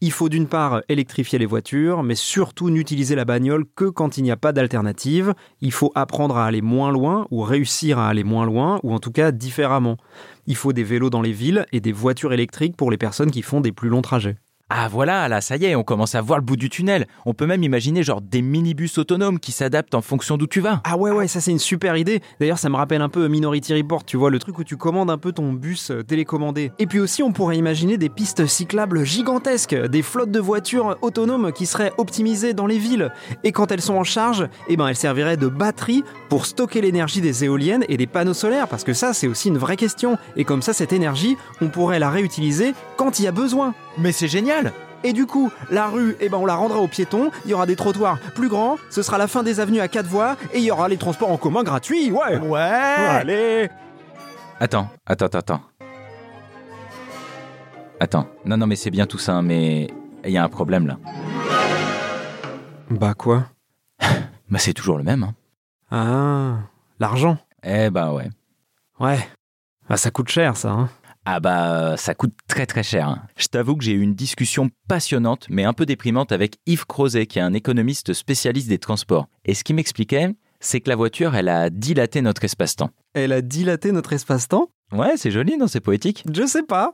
Il 0.00 0.10
faut 0.10 0.28
d'une 0.28 0.48
part 0.48 0.82
électrifier 0.88 1.38
les 1.38 1.46
voitures, 1.46 2.02
mais 2.02 2.16
surtout 2.16 2.70
n'utiliser 2.70 3.14
la 3.14 3.24
bagnole 3.24 3.66
que 3.76 3.84
quand 3.84 4.16
il 4.16 4.24
n'y 4.24 4.32
a 4.32 4.36
pas 4.36 4.52
d'alternative. 4.52 5.32
Il 5.60 5.70
faut 5.70 5.92
apprendre 5.94 6.38
à 6.38 6.46
aller 6.46 6.60
moins 6.60 6.90
loin 6.90 7.28
ou 7.30 7.42
réussir 7.42 7.98
à 7.98 8.08
aller 8.08 8.24
moins 8.24 8.46
loin, 8.46 8.80
ou 8.82 8.94
en 8.94 8.98
tout 8.98 9.12
cas 9.12 9.30
différemment. 9.30 9.98
Il 10.46 10.56
faut 10.56 10.72
des 10.72 10.82
vélos 10.82 11.10
dans 11.10 11.22
les 11.22 11.30
villes 11.30 11.66
et 11.72 11.80
des 11.80 11.92
voitures 11.92 12.32
électriques 12.32 12.76
pour 12.76 12.90
les 12.90 12.96
personnes 12.96 13.30
qui 13.30 13.42
font 13.42 13.60
des 13.60 13.70
plus 13.70 13.90
longs 13.90 14.02
trajets. 14.02 14.38
Ah 14.74 14.88
voilà, 14.88 15.28
là 15.28 15.42
ça 15.42 15.56
y 15.56 15.66
est, 15.66 15.74
on 15.74 15.82
commence 15.82 16.14
à 16.14 16.22
voir 16.22 16.38
le 16.38 16.44
bout 16.46 16.56
du 16.56 16.70
tunnel. 16.70 17.06
On 17.26 17.34
peut 17.34 17.44
même 17.44 17.62
imaginer 17.62 18.02
genre 18.02 18.22
des 18.22 18.40
minibus 18.40 18.96
autonomes 18.96 19.38
qui 19.38 19.52
s'adaptent 19.52 19.94
en 19.94 20.00
fonction 20.00 20.38
d'où 20.38 20.46
tu 20.46 20.60
vas. 20.60 20.80
Ah 20.84 20.96
ouais 20.96 21.10
ouais, 21.10 21.28
ça 21.28 21.42
c'est 21.42 21.50
une 21.50 21.58
super 21.58 21.94
idée. 21.98 22.22
D'ailleurs 22.40 22.58
ça 22.58 22.70
me 22.70 22.76
rappelle 22.76 23.02
un 23.02 23.10
peu 23.10 23.28
Minority 23.28 23.74
Report, 23.74 24.02
tu 24.06 24.16
vois, 24.16 24.30
le 24.30 24.38
truc 24.38 24.58
où 24.58 24.64
tu 24.64 24.78
commandes 24.78 25.10
un 25.10 25.18
peu 25.18 25.32
ton 25.32 25.52
bus 25.52 25.90
euh, 25.90 26.02
télécommandé. 26.02 26.72
Et 26.78 26.86
puis 26.86 27.00
aussi 27.00 27.22
on 27.22 27.32
pourrait 27.32 27.58
imaginer 27.58 27.98
des 27.98 28.08
pistes 28.08 28.46
cyclables 28.46 29.04
gigantesques, 29.04 29.74
des 29.74 30.00
flottes 30.00 30.30
de 30.30 30.40
voitures 30.40 30.96
autonomes 31.02 31.52
qui 31.52 31.66
seraient 31.66 31.92
optimisées 31.98 32.54
dans 32.54 32.66
les 32.66 32.78
villes. 32.78 33.12
Et 33.44 33.52
quand 33.52 33.72
elles 33.72 33.82
sont 33.82 33.96
en 33.96 34.04
charge, 34.04 34.48
eh 34.68 34.78
ben 34.78 34.88
elles 34.88 34.96
serviraient 34.96 35.36
de 35.36 35.48
batterie 35.48 36.02
pour 36.30 36.46
stocker 36.46 36.80
l'énergie 36.80 37.20
des 37.20 37.44
éoliennes 37.44 37.84
et 37.90 37.98
des 37.98 38.06
panneaux 38.06 38.32
solaires, 38.32 38.68
parce 38.68 38.84
que 38.84 38.94
ça 38.94 39.12
c'est 39.12 39.28
aussi 39.28 39.48
une 39.48 39.58
vraie 39.58 39.76
question. 39.76 40.16
Et 40.34 40.44
comme 40.44 40.62
ça 40.62 40.72
cette 40.72 40.94
énergie, 40.94 41.36
on 41.60 41.68
pourrait 41.68 41.98
la 41.98 42.08
réutiliser 42.08 42.72
quand 42.96 43.18
il 43.18 43.26
y 43.26 43.28
a 43.28 43.32
besoin. 43.32 43.74
Mais 43.98 44.12
c'est 44.12 44.28
génial 44.28 44.72
et 45.04 45.12
du 45.12 45.26
coup, 45.26 45.50
la 45.70 45.88
rue, 45.88 46.16
eh 46.20 46.28
ben, 46.28 46.38
on 46.38 46.46
la 46.46 46.54
rendra 46.54 46.78
aux 46.78 46.86
piétons, 46.86 47.30
il 47.44 47.50
y 47.50 47.54
aura 47.54 47.66
des 47.66 47.76
trottoirs 47.76 48.18
plus 48.34 48.48
grands, 48.48 48.76
ce 48.90 49.02
sera 49.02 49.18
la 49.18 49.26
fin 49.26 49.42
des 49.42 49.58
avenues 49.58 49.80
à 49.80 49.88
quatre 49.88 50.06
voies, 50.06 50.36
et 50.54 50.58
il 50.58 50.64
y 50.64 50.70
aura 50.70 50.88
les 50.88 50.96
transports 50.96 51.30
en 51.30 51.36
commun 51.36 51.64
gratuits, 51.64 52.12
ouais 52.12 52.38
Ouais 52.38 52.60
Allez 52.60 53.68
Attends, 54.60 54.88
attends, 55.04 55.26
attends. 55.26 55.60
Attends, 57.98 58.28
non, 58.44 58.56
non, 58.56 58.66
mais 58.66 58.76
c'est 58.76 58.90
bien 58.90 59.06
tout 59.06 59.18
ça, 59.18 59.34
hein, 59.34 59.42
mais 59.42 59.88
il 60.24 60.30
y 60.30 60.38
a 60.38 60.44
un 60.44 60.48
problème 60.48 60.86
là. 60.86 60.98
Bah 62.90 63.14
quoi? 63.14 63.46
Bah 64.50 64.58
c'est 64.58 64.74
toujours 64.74 64.98
le 64.98 65.02
même. 65.02 65.22
Hein. 65.22 65.34
Ah, 65.90 66.68
l'argent 67.00 67.38
Eh 67.64 67.88
bah 67.88 68.12
ouais. 68.12 68.28
Ouais. 69.00 69.18
Bah 69.88 69.96
ça 69.96 70.10
coûte 70.10 70.28
cher 70.28 70.56
ça, 70.56 70.70
hein 70.70 70.90
ah 71.24 71.40
bah 71.40 71.96
ça 71.96 72.14
coûte 72.14 72.34
très 72.48 72.66
très 72.66 72.82
cher. 72.82 73.08
hein. 73.08 73.22
Je 73.36 73.46
t'avoue 73.46 73.76
que 73.76 73.84
j'ai 73.84 73.92
eu 73.92 74.00
une 74.00 74.14
discussion 74.14 74.70
passionnante 74.88 75.46
mais 75.50 75.64
un 75.64 75.72
peu 75.72 75.86
déprimante 75.86 76.32
avec 76.32 76.56
Yves 76.66 76.86
Crozet 76.86 77.26
qui 77.26 77.38
est 77.38 77.42
un 77.42 77.54
économiste 77.54 78.12
spécialiste 78.12 78.68
des 78.68 78.78
transports. 78.78 79.28
Et 79.44 79.54
ce 79.54 79.64
qu'il 79.64 79.76
m'expliquait, 79.76 80.34
c'est 80.60 80.80
que 80.80 80.88
la 80.88 80.96
voiture, 80.96 81.34
elle 81.34 81.48
a 81.48 81.70
dilaté 81.70 82.22
notre 82.22 82.44
espace-temps. 82.44 82.90
Elle 83.14 83.32
a 83.32 83.40
dilaté 83.42 83.92
notre 83.92 84.12
espace-temps? 84.12 84.68
Ouais, 84.92 85.16
c'est 85.16 85.30
joli, 85.30 85.56
non? 85.56 85.66
C'est 85.66 85.80
poétique. 85.80 86.24
Je 86.32 86.46
sais 86.46 86.62
pas. 86.62 86.90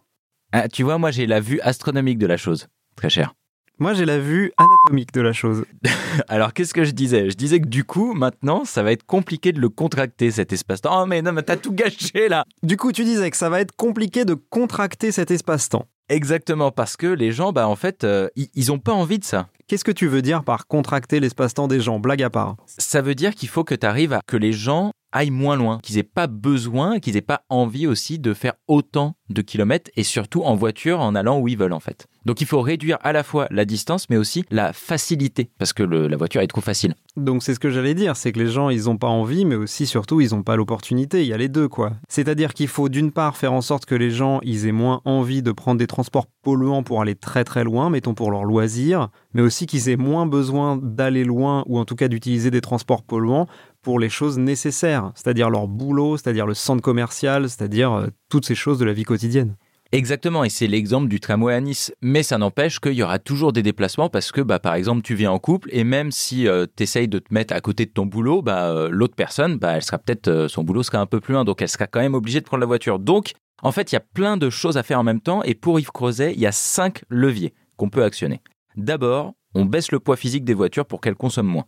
Ah, 0.53 0.69
tu 0.69 0.83
vois, 0.83 0.99
moi 0.99 1.11
j'ai 1.11 1.27
la 1.27 1.41
vue 1.41 1.61
astronomique 1.61 2.19
de 2.19 2.27
la 2.27 2.37
chose. 2.37 2.69
Très 2.97 3.11
cher. 3.11 3.35
Moi 3.81 3.95
j'ai 3.95 4.05
la 4.05 4.19
vue 4.19 4.53
anatomique 4.57 5.13
de 5.13 5.21
la 5.21 5.33
chose. 5.33 5.65
Alors 6.29 6.53
qu'est-ce 6.53 6.75
que 6.75 6.83
je 6.83 6.91
disais? 6.91 7.31
Je 7.31 7.37
disais 7.37 7.61
que 7.61 7.69
du 7.69 7.85
coup, 7.85 8.13
maintenant, 8.13 8.65
ça 8.65 8.83
va 8.83 8.91
être 8.91 9.07
compliqué 9.07 9.53
de 9.53 9.61
le 9.61 9.69
contracter 9.69 10.33
cet 10.33 10.53
espace-temps. 10.53 11.03
Oh 11.03 11.07
mais 11.07 11.23
non, 11.23 11.33
mais 11.33 11.43
t'as 11.43 11.57
tout 11.57 11.73
gâché 11.73 12.29
là 12.29 12.45
Du 12.65 12.77
coup 12.77 12.91
tu 12.91 13.05
disais 13.05 13.31
que 13.31 13.37
ça 13.37 13.49
va 13.49 13.61
être 13.61 13.77
compliqué 13.77 14.25
de 14.25 14.35
contracter 14.35 15.13
cet 15.13 15.31
espace-temps. 15.31 15.87
Exactement, 16.09 16.73
parce 16.73 16.97
que 16.97 17.07
les 17.07 17.33
gens, 17.33 17.53
bah 17.53 17.69
en 17.69 17.77
fait, 17.77 18.03
euh, 18.03 18.29
ils 18.35 18.49
ils 18.55 18.73
ont 18.73 18.79
pas 18.79 18.93
envie 18.93 19.19
de 19.19 19.25
ça. 19.25 19.49
Qu'est-ce 19.69 19.85
que 19.85 19.93
tu 19.93 20.09
veux 20.09 20.23
dire 20.23 20.43
par 20.43 20.67
contracter 20.67 21.21
l'espace-temps 21.21 21.69
des 21.69 21.81
gens, 21.81 22.01
blague 22.01 22.23
à 22.23 22.31
part 22.31 22.57
Ça 22.67 23.03
veut 23.03 23.15
dire 23.15 23.35
qu'il 23.35 23.51
faut 23.51 23.63
que 23.63 23.75
tu 23.75 23.87
arrives 23.87 24.15
à 24.15 24.23
que 24.27 24.39
les 24.39 24.53
gens 24.53 24.93
aillent 25.13 25.31
moins 25.31 25.57
loin, 25.57 25.79
qu'ils 25.83 25.99
aient 25.99 26.03
pas 26.03 26.27
besoin, 26.27 27.01
qu'ils 27.01 27.17
aient 27.17 27.23
pas 27.23 27.43
envie 27.49 27.87
aussi 27.87 28.19
de 28.19 28.35
faire 28.35 28.55
autant 28.67 29.15
de 29.29 29.43
kilomètres 29.43 29.91
et 29.97 30.05
surtout 30.05 30.43
en 30.43 30.55
voiture 30.55 31.01
en 31.01 31.15
allant 31.15 31.39
où 31.39 31.49
ils 31.49 31.59
veulent 31.59 31.73
en 31.73 31.81
fait. 31.81 32.07
Donc 32.29 32.43
il 32.43 32.47
faut 32.47 32.61
réduire 32.61 32.99
à 33.01 33.15
la 33.15 33.23
fois 33.23 33.47
la 33.51 33.65
distance 33.65 34.11
mais 34.11 34.19
aussi 34.19 34.45
la 34.51 34.75
facilité 34.75 35.49
parce 35.59 35.73
que 35.73 35.83
la 35.83 36.15
voiture 36.19 36.43
est 36.43 36.47
trop 36.47 36.61
facile. 36.61 36.95
Donc 37.17 37.43
c'est 37.43 37.55
ce 37.55 37.59
que 37.59 37.71
j'allais 37.71 37.95
dire, 37.95 38.17
c'est 38.17 38.33
que 38.33 38.39
les 38.39 38.49
gens 38.49 38.69
ils 38.69 38.91
ont 38.91 38.99
pas 38.99 39.07
envie, 39.07 39.47
mais 39.47 39.55
aussi 39.55 39.87
surtout 39.87 40.21
ils 40.21 40.35
ont 40.35 40.43
pas 40.43 40.55
l'opportunité. 40.55 41.23
Il 41.23 41.27
y 41.27 41.33
a 41.33 41.39
les 41.39 41.49
deux 41.49 41.69
quoi. 41.69 41.93
C'est-à-dire 42.07 42.53
qu'il 42.53 42.69
faut 42.69 42.91
d'une 42.91 43.13
part 43.13 43.39
faire 43.39 43.55
en 43.55 43.63
sorte 43.63 43.87
que 43.87 43.95
les 43.95 44.11
gens 44.11 44.41
ils 44.43 44.67
aient 44.67 44.73
moins 44.73 45.01
envie 45.07 45.43
de 45.43 45.53
prendre 45.53 45.79
des 45.79 45.87
transports 45.87 46.27
polluants 46.43 46.83
pour 46.83 47.01
aller 47.01 47.15
très 47.15 47.45
très 47.45 47.65
loin, 47.65 47.89
mettons 47.89 48.13
pour 48.13 48.31
leur 48.31 48.45
loisir, 48.45 49.09
mais 49.33 49.41
aussi 49.41 49.65
qu'ils 49.65 49.89
aient 49.89 49.97
moins 49.97 50.27
besoin 50.27 50.77
d'aller 50.77 51.25
loin 51.25 51.65
ou 51.67 51.79
en 51.79 51.87
tout 51.87 51.97
cas 51.97 52.09
d'utiliser 52.09 52.51
des 52.51 52.61
transports 52.61 53.05
polluants 53.05 53.47
pour 53.81 53.99
les 53.99 54.11
choses 54.11 54.37
nécessaires, 54.37 55.13
c'est-à-dire 55.15 55.49
leur 55.49 55.67
boulot, 55.67 56.19
c'est-à-dire 56.19 56.47
le 56.47 56.53
centre 56.53 56.83
commercial, 56.83 57.49
c'est-à-dire 57.49 57.93
euh, 57.93 58.07
toutes 58.29 58.45
ces 58.45 58.55
choses 58.55 58.79
de 58.79 58.85
la 58.85 58.93
vie 58.93 59.05
quotidienne. 59.05 59.57
Exactement, 59.91 60.45
et 60.45 60.51
c'est 60.51 60.67
l'exemple 60.67 61.09
du 61.09 61.19
tramway 61.19 61.55
à 61.55 61.61
Nice. 61.63 61.93
Mais 62.03 62.23
ça 62.23 62.37
n'empêche 62.37 62.79
qu'il 62.79 62.93
y 62.93 63.03
aura 63.03 63.19
toujours 63.19 63.55
des 63.55 63.63
déplacements 63.63 64.11
parce 64.11 64.33
que, 64.33 64.43
bah, 64.43 64.59
par 64.59 64.75
exemple, 64.75 65.01
tu 65.01 65.15
viens 65.15 65.31
en 65.31 65.39
couple 65.39 65.71
et 65.73 65.83
même 65.83 66.13
si 66.13 66.47
tu 66.77 66.83
essayes 66.83 67.09
de 67.09 67.19
te 67.19 67.33
mettre 67.33 67.55
à 67.55 67.61
côté 67.63 67.87
de 67.87 67.91
ton 67.91 68.05
boulot, 68.05 68.43
bah, 68.43 68.71
euh, 68.71 68.91
l'autre 68.91 69.15
personne, 69.15 69.57
bah, 69.57 69.77
elle 69.77 69.83
sera 69.83 69.97
peut-être, 69.97 70.29
euh, 70.29 70.49
son 70.49 70.63
boulot 70.63 70.83
sera 70.83 70.99
un 70.99 71.07
peu 71.07 71.21
plus 71.21 71.33
loin, 71.33 71.45
donc 71.45 71.63
elle 71.63 71.71
sera 71.71 71.87
quand 71.87 72.01
même 72.01 72.13
obligée 72.15 72.41
de 72.41 72.45
prendre 72.45 72.61
la 72.61 72.67
voiture. 72.67 72.99
Donc, 72.99 73.33
en 73.63 73.73
fait, 73.73 73.91
il 73.91 73.95
y 73.95 73.97
a 73.97 74.01
plein 74.01 74.37
de 74.37 74.51
choses 74.51 74.77
à 74.77 74.83
faire 74.83 75.01
en 75.01 75.05
même 75.05 75.23
temps 75.23 75.43
et 75.43 75.55
pour 75.55 75.81
Yves 75.81 75.91
Crozet, 75.91 76.35
il 76.35 76.41
y 76.41 76.47
a 76.47 76.53
cinq 76.53 77.03
leviers 77.09 77.55
qu'on 77.79 77.89
peut 77.89 78.05
actionner. 78.05 78.43
D'abord, 78.77 79.33
on 79.55 79.65
baisse 79.65 79.91
le 79.91 80.01
poids 80.01 80.17
physique 80.17 80.45
des 80.45 80.55
voitures 80.55 80.85
pour 80.85 81.01
qu'elles 81.01 81.15
consomment 81.15 81.49
moins. 81.49 81.65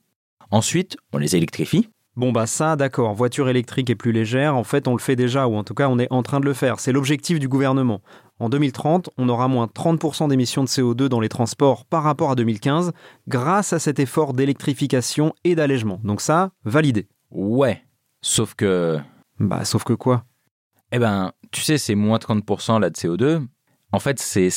Ensuite, 0.51 0.99
on 1.15 1.19
les 1.19 1.37
électrifie. 1.37 1.89
Bon 2.17 2.33
bah 2.33 2.47
ça, 2.47 2.77
d'accord, 2.77 3.15
voiture 3.15 3.49
électrique 3.49 3.89
est 3.89 3.95
plus 3.95 4.13
légère, 4.13 4.57
en 4.57 4.65
fait 4.65 4.89
on 4.89 4.93
le 4.93 5.01
fait 5.01 5.17
déjà, 5.17 5.47
ou 5.47 5.55
en 5.55 5.65
tout 5.65 5.75
cas 5.75 5.89
on 5.89 5.99
est 5.99 6.11
en 6.11 6.23
train 6.23 6.41
de 6.41 6.45
le 6.45 6.55
faire, 6.55 6.81
c'est 6.81 6.93
l'objectif 6.93 7.39
du 7.39 7.49
gouvernement. 7.49 8.03
En 8.41 8.49
2030, 8.49 9.11
on 9.19 9.29
aura 9.29 9.49
moins 9.49 9.67
30% 9.67 10.29
d'émissions 10.29 10.65
de 10.65 10.69
CO2 10.69 11.09
dans 11.09 11.21
les 11.21 11.29
transports 11.29 11.85
par 11.85 12.03
rapport 12.03 12.31
à 12.31 12.35
2015, 12.35 12.93
grâce 13.29 13.73
à 13.73 13.79
cet 13.79 14.01
effort 14.01 14.33
d'électrification 14.33 15.35
et 15.45 15.55
d'allègement. 15.55 16.01
Donc 16.05 16.21
ça, 16.21 16.51
validé. 16.65 17.07
Ouais. 17.31 17.83
Sauf 18.23 18.55
que, 18.55 18.99
Bah 19.39 19.65
sauf 19.65 19.85
que 19.85 19.93
quoi? 19.93 20.25
Eh 20.93 20.99
ben, 20.99 21.33
tu 21.53 21.61
sais, 21.61 21.79
c'est 21.79 21.95
moins 21.95 22.19
30% 22.19 22.81
là 22.81 22.91
de 22.91 22.95
CO2. 22.97 23.47
En 23.93 23.99
fait, 23.99 24.19
c'est, 24.21 24.51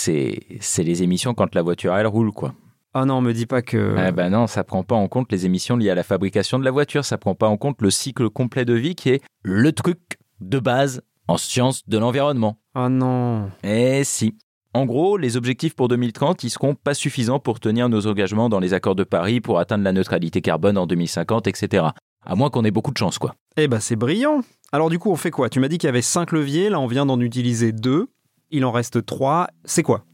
les 0.77 1.03
émissions 1.03 1.33
quand 1.33 1.53
la 1.55 1.61
voiture, 1.61 1.95
elle 1.95 2.07
roule, 2.07 2.31
quoi. 2.31 2.53
Ah 2.95 3.05
non, 3.05 3.21
me 3.21 3.33
dis 3.33 3.47
pas 3.47 3.61
que... 3.63 3.95
Eh 4.07 4.11
ben 4.11 4.29
non, 4.29 4.45
ça 4.45 4.63
prend 4.63 4.83
pas 4.83 4.95
en 4.95 5.07
compte 5.07 5.31
les 5.31 5.45
émissions 5.47 5.77
liées 5.77 5.89
à 5.89 5.95
la 5.95 6.03
fabrication 6.03 6.59
de 6.59 6.63
la 6.63 6.71
voiture, 6.71 7.03
ça 7.05 7.17
prend 7.17 7.33
pas 7.33 7.47
en 7.47 7.57
compte 7.57 7.81
le 7.81 7.89
cycle 7.89 8.29
complet 8.29 8.65
de 8.65 8.73
vie 8.73 8.93
qui 8.93 9.09
est 9.09 9.21
le 9.41 9.71
truc 9.71 10.19
de 10.41 10.59
base 10.59 11.01
en 11.27 11.37
sciences 11.37 11.87
de 11.87 11.97
l'environnement. 11.97 12.59
Ah 12.75 12.89
non. 12.89 13.49
Eh 13.63 14.03
si. 14.03 14.35
En 14.75 14.85
gros, 14.85 15.17
les 15.17 15.37
objectifs 15.37 15.75
pour 15.75 15.87
2030, 15.87 16.43
ils 16.43 16.49
seront 16.49 16.75
pas 16.75 16.93
suffisants 16.93 17.39
pour 17.39 17.59
tenir 17.59 17.89
nos 17.89 18.07
engagements 18.07 18.49
dans 18.49 18.59
les 18.59 18.73
accords 18.73 18.95
de 18.95 19.03
Paris 19.03 19.39
pour 19.41 19.59
atteindre 19.59 19.83
la 19.83 19.91
neutralité 19.91 20.41
carbone 20.41 20.77
en 20.77 20.87
2050, 20.87 21.47
etc. 21.47 21.85
À 22.25 22.35
moins 22.35 22.49
qu'on 22.49 22.63
ait 22.63 22.71
beaucoup 22.71 22.91
de 22.91 22.97
chance, 22.97 23.17
quoi. 23.17 23.35
Eh 23.57 23.67
bah 23.67 23.79
c'est 23.79 23.95
brillant. 23.95 24.41
Alors 24.71 24.89
du 24.89 24.97
coup 24.97 25.11
on 25.11 25.15
fait 25.15 25.31
quoi? 25.31 25.49
Tu 25.49 25.59
m'as 25.59 25.67
dit 25.67 25.77
qu'il 25.77 25.87
y 25.87 25.89
avait 25.89 26.01
5 26.01 26.31
leviers, 26.31 26.69
là 26.69 26.79
on 26.79 26.87
vient 26.87 27.05
d'en 27.05 27.19
utiliser 27.19 27.71
2, 27.71 28.07
il 28.49 28.65
en 28.65 28.71
reste 28.71 29.05
3, 29.05 29.47
c'est 29.65 29.83
quoi? 29.83 30.05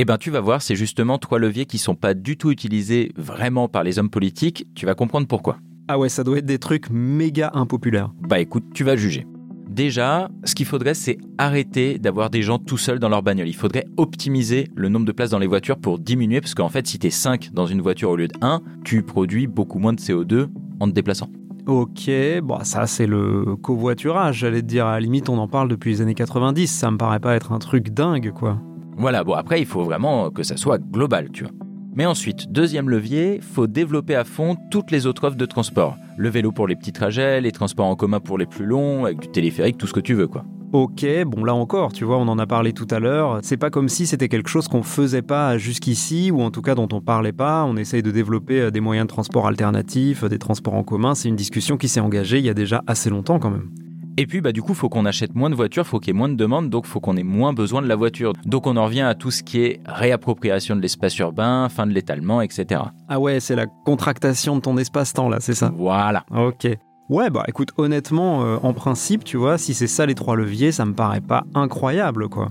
Eh 0.00 0.04
ben, 0.04 0.16
tu 0.16 0.30
vas 0.30 0.40
voir, 0.40 0.62
c'est 0.62 0.76
justement 0.76 1.18
trois 1.18 1.40
leviers 1.40 1.66
qui 1.66 1.76
sont 1.76 1.96
pas 1.96 2.14
du 2.14 2.36
tout 2.36 2.52
utilisés 2.52 3.10
vraiment 3.16 3.66
par 3.66 3.82
les 3.82 3.98
hommes 3.98 4.10
politiques. 4.10 4.64
Tu 4.76 4.86
vas 4.86 4.94
comprendre 4.94 5.26
pourquoi. 5.26 5.58
Ah 5.88 5.98
ouais, 5.98 6.08
ça 6.08 6.22
doit 6.22 6.38
être 6.38 6.46
des 6.46 6.60
trucs 6.60 6.88
méga 6.88 7.50
impopulaires. 7.52 8.12
Bah 8.20 8.38
écoute, 8.38 8.62
tu 8.72 8.84
vas 8.84 8.94
juger. 8.94 9.26
Déjà, 9.68 10.28
ce 10.44 10.54
qu'il 10.54 10.66
faudrait, 10.66 10.94
c'est 10.94 11.18
arrêter 11.36 11.98
d'avoir 11.98 12.30
des 12.30 12.42
gens 12.42 12.60
tout 12.60 12.78
seuls 12.78 13.00
dans 13.00 13.08
leur 13.08 13.24
bagnole. 13.24 13.48
Il 13.48 13.56
faudrait 13.56 13.86
optimiser 13.96 14.68
le 14.76 14.88
nombre 14.88 15.04
de 15.04 15.10
places 15.10 15.30
dans 15.30 15.40
les 15.40 15.48
voitures 15.48 15.78
pour 15.78 15.98
diminuer, 15.98 16.40
parce 16.40 16.54
qu'en 16.54 16.68
fait, 16.68 16.86
si 16.86 17.00
t'es 17.00 17.10
5 17.10 17.50
dans 17.52 17.66
une 17.66 17.80
voiture 17.80 18.10
au 18.10 18.16
lieu 18.16 18.28
de 18.28 18.34
1, 18.40 18.60
tu 18.84 19.02
produis 19.02 19.48
beaucoup 19.48 19.80
moins 19.80 19.94
de 19.94 20.00
CO2 20.00 20.46
en 20.78 20.86
te 20.86 20.92
déplaçant. 20.92 21.28
Ok, 21.66 22.08
bon 22.44 22.60
ça 22.62 22.86
c'est 22.86 23.06
le 23.06 23.56
covoiturage, 23.56 24.38
j'allais 24.38 24.62
te 24.62 24.66
dire, 24.66 24.86
à 24.86 24.92
la 24.92 25.00
limite 25.00 25.28
on 25.28 25.36
en 25.36 25.48
parle 25.48 25.68
depuis 25.68 25.90
les 25.90 26.00
années 26.00 26.14
90, 26.14 26.66
ça 26.66 26.90
me 26.90 26.96
paraît 26.96 27.20
pas 27.20 27.34
être 27.34 27.52
un 27.52 27.58
truc 27.58 27.90
dingue 27.90 28.32
quoi. 28.32 28.58
Voilà, 28.98 29.22
bon 29.22 29.34
après, 29.34 29.60
il 29.60 29.66
faut 29.66 29.84
vraiment 29.84 30.30
que 30.30 30.42
ça 30.42 30.56
soit 30.56 30.78
global, 30.78 31.28
tu 31.32 31.44
vois. 31.44 31.52
Mais 31.94 32.04
ensuite, 32.04 32.50
deuxième 32.50 32.90
levier, 32.90 33.40
faut 33.40 33.68
développer 33.68 34.16
à 34.16 34.24
fond 34.24 34.56
toutes 34.72 34.90
les 34.90 35.06
autres 35.06 35.24
offres 35.24 35.36
de 35.36 35.46
transport. 35.46 35.96
Le 36.16 36.28
vélo 36.28 36.50
pour 36.50 36.66
les 36.66 36.74
petits 36.74 36.92
trajets, 36.92 37.40
les 37.40 37.52
transports 37.52 37.86
en 37.86 37.94
commun 37.94 38.18
pour 38.18 38.38
les 38.38 38.46
plus 38.46 38.66
longs, 38.66 39.04
avec 39.04 39.20
du 39.20 39.28
téléphérique, 39.28 39.78
tout 39.78 39.86
ce 39.86 39.92
que 39.92 40.00
tu 40.00 40.14
veux, 40.14 40.26
quoi. 40.26 40.44
Ok, 40.72 41.06
bon 41.26 41.44
là 41.44 41.54
encore, 41.54 41.92
tu 41.92 42.04
vois, 42.04 42.18
on 42.18 42.28
en 42.28 42.38
a 42.38 42.46
parlé 42.46 42.72
tout 42.72 42.88
à 42.90 42.98
l'heure. 42.98 43.38
C'est 43.42 43.56
pas 43.56 43.70
comme 43.70 43.88
si 43.88 44.04
c'était 44.06 44.28
quelque 44.28 44.50
chose 44.50 44.68
qu'on 44.68 44.82
faisait 44.82 45.22
pas 45.22 45.58
jusqu'ici, 45.58 46.30
ou 46.32 46.42
en 46.42 46.50
tout 46.50 46.60
cas 46.60 46.74
dont 46.74 46.88
on 46.92 47.00
parlait 47.00 47.32
pas. 47.32 47.64
On 47.64 47.76
essaye 47.76 48.02
de 48.02 48.10
développer 48.10 48.60
euh, 48.60 48.70
des 48.70 48.80
moyens 48.80 49.06
de 49.06 49.12
transport 49.12 49.46
alternatifs, 49.46 50.24
des 50.24 50.38
transports 50.38 50.74
en 50.74 50.82
commun. 50.82 51.14
C'est 51.14 51.28
une 51.28 51.36
discussion 51.36 51.76
qui 51.76 51.88
s'est 51.88 52.00
engagée 52.00 52.38
il 52.38 52.44
y 52.44 52.50
a 52.50 52.54
déjà 52.54 52.82
assez 52.86 53.10
longtemps 53.10 53.38
quand 53.38 53.50
même. 53.50 53.70
Et 54.20 54.26
puis, 54.26 54.40
bah, 54.40 54.50
du 54.50 54.62
coup, 54.62 54.74
faut 54.74 54.88
qu'on 54.88 55.06
achète 55.06 55.36
moins 55.36 55.48
de 55.48 55.54
voitures, 55.54 55.86
faut 55.86 56.00
qu'il 56.00 56.08
y 56.08 56.10
ait 56.10 56.18
moins 56.18 56.28
de 56.28 56.34
demandes, 56.34 56.70
donc 56.70 56.86
faut 56.86 56.98
qu'on 56.98 57.16
ait 57.16 57.22
moins 57.22 57.52
besoin 57.52 57.82
de 57.82 57.86
la 57.86 57.94
voiture. 57.94 58.32
Donc, 58.44 58.66
on 58.66 58.76
en 58.76 58.86
revient 58.86 59.02
à 59.02 59.14
tout 59.14 59.30
ce 59.30 59.44
qui 59.44 59.60
est 59.60 59.80
réappropriation 59.86 60.74
de 60.74 60.80
l'espace 60.80 61.16
urbain, 61.18 61.68
fin 61.68 61.86
de 61.86 61.92
l'étalement, 61.92 62.40
etc. 62.40 62.80
Ah 63.08 63.20
ouais, 63.20 63.38
c'est 63.38 63.54
la 63.54 63.66
contractation 63.66 64.56
de 64.56 64.60
ton 64.60 64.76
espace-temps 64.76 65.28
là, 65.28 65.36
c'est 65.38 65.54
ça? 65.54 65.72
Voilà. 65.72 66.24
Ok. 66.36 66.66
Ouais, 67.08 67.30
bah 67.30 67.44
écoute, 67.46 67.70
honnêtement, 67.76 68.44
euh, 68.44 68.56
en 68.64 68.72
principe, 68.72 69.22
tu 69.22 69.36
vois, 69.36 69.56
si 69.56 69.72
c'est 69.72 69.86
ça 69.86 70.04
les 70.04 70.16
trois 70.16 70.34
leviers, 70.34 70.72
ça 70.72 70.84
me 70.84 70.94
paraît 70.94 71.20
pas 71.20 71.44
incroyable, 71.54 72.28
quoi. 72.28 72.50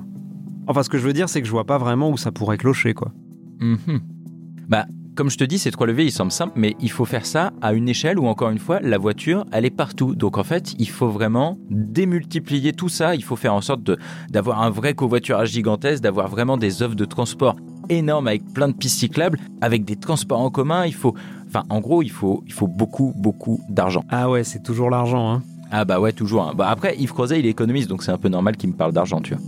Enfin, 0.67 0.83
ce 0.83 0.89
que 0.89 0.97
je 0.97 1.05
veux 1.05 1.13
dire, 1.13 1.27
c'est 1.27 1.41
que 1.41 1.47
je 1.47 1.51
vois 1.51 1.65
pas 1.65 1.77
vraiment 1.77 2.09
où 2.09 2.15
ça 2.15 2.31
pourrait 2.31 2.57
clocher, 2.57 2.93
quoi. 2.93 3.11
Mhm. 3.59 3.99
Bah, 4.69 4.85
comme 5.17 5.31
je 5.31 5.37
te 5.37 5.43
dis, 5.43 5.57
ces 5.57 5.71
trois 5.71 5.87
leviers, 5.87 6.05
ils 6.05 6.11
semblent 6.11 6.31
simples, 6.31 6.53
mais 6.55 6.75
il 6.79 6.91
faut 6.91 7.03
faire 7.03 7.25
ça 7.25 7.51
à 7.61 7.73
une 7.73 7.89
échelle 7.89 8.19
où, 8.19 8.27
encore 8.27 8.51
une 8.51 8.59
fois, 8.59 8.79
la 8.81 8.99
voiture, 8.99 9.45
elle 9.51 9.65
est 9.65 9.71
partout. 9.71 10.13
Donc, 10.13 10.37
en 10.37 10.43
fait, 10.43 10.75
il 10.77 10.87
faut 10.87 11.09
vraiment 11.09 11.57
démultiplier 11.71 12.71
tout 12.71 12.87
ça. 12.87 13.15
Il 13.15 13.23
faut 13.23 13.35
faire 13.35 13.55
en 13.55 13.61
sorte 13.61 13.81
d'avoir 14.29 14.61
un 14.61 14.69
vrai 14.69 14.93
covoiturage 14.93 15.49
gigantesque, 15.49 16.03
d'avoir 16.03 16.27
vraiment 16.27 16.55
des 16.55 16.83
offres 16.83 16.95
de 16.95 17.05
transport 17.05 17.55
énormes 17.89 18.27
avec 18.27 18.45
plein 18.53 18.67
de 18.67 18.73
pistes 18.73 18.99
cyclables, 18.99 19.39
avec 19.59 19.83
des 19.85 19.95
transports 19.95 20.39
en 20.39 20.51
commun. 20.51 20.85
Il 20.85 20.93
faut, 20.93 21.15
enfin, 21.47 21.63
en 21.69 21.79
gros, 21.79 22.03
il 22.03 22.11
faut, 22.11 22.43
il 22.45 22.53
faut 22.53 22.67
beaucoup, 22.67 23.11
beaucoup 23.17 23.59
d'argent. 23.69 24.03
Ah 24.09 24.29
ouais, 24.29 24.43
c'est 24.43 24.61
toujours 24.61 24.91
l'argent, 24.91 25.33
hein. 25.33 25.41
Ah 25.71 25.83
bah 25.83 25.99
ouais, 25.99 26.13
toujours. 26.13 26.43
hein. 26.43 26.53
Bah 26.55 26.67
après, 26.69 26.95
Yves 26.97 27.11
Crozet, 27.11 27.39
il 27.39 27.45
est 27.45 27.49
économiste, 27.49 27.89
donc 27.89 28.03
c'est 28.03 28.11
un 28.11 28.17
peu 28.17 28.29
normal 28.29 28.55
qu'il 28.55 28.69
me 28.69 28.75
parle 28.75 28.93
d'argent, 28.93 29.19
tu 29.19 29.33
vois. 29.33 29.43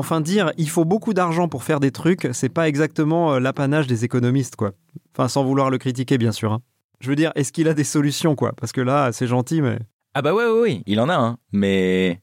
Enfin, 0.00 0.22
dire 0.22 0.50
il 0.56 0.70
faut 0.70 0.86
beaucoup 0.86 1.12
d'argent 1.12 1.46
pour 1.46 1.62
faire 1.62 1.78
des 1.78 1.90
trucs, 1.90 2.28
c'est 2.32 2.48
pas 2.48 2.68
exactement 2.68 3.34
euh, 3.34 3.38
l'apanage 3.38 3.86
des 3.86 4.04
économistes, 4.06 4.56
quoi. 4.56 4.72
Enfin, 5.14 5.28
sans 5.28 5.44
vouloir 5.44 5.68
le 5.68 5.76
critiquer, 5.76 6.16
bien 6.16 6.32
sûr. 6.32 6.52
hein. 6.52 6.62
Je 7.00 7.10
veux 7.10 7.16
dire, 7.16 7.32
est-ce 7.34 7.52
qu'il 7.52 7.68
a 7.68 7.74
des 7.74 7.84
solutions, 7.84 8.34
quoi? 8.34 8.52
Parce 8.58 8.72
que 8.72 8.80
là, 8.80 9.12
c'est 9.12 9.26
gentil, 9.26 9.60
mais. 9.60 9.78
Ah 10.14 10.22
bah 10.22 10.32
ouais, 10.32 10.46
ouais, 10.46 10.60
ouais, 10.60 10.82
il 10.86 11.00
en 11.00 11.10
a, 11.10 11.14
hein. 11.14 11.36
Mais 11.52 12.22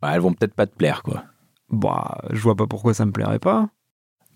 bah, 0.00 0.12
elles 0.14 0.20
vont 0.20 0.32
peut-être 0.32 0.54
pas 0.54 0.66
te 0.68 0.76
plaire, 0.76 1.02
quoi. 1.02 1.24
Bah, 1.70 2.18
je 2.30 2.40
vois 2.40 2.54
pas 2.54 2.66
pourquoi 2.68 2.94
ça 2.94 3.04
me 3.04 3.12
plairait 3.12 3.40
pas. 3.40 3.68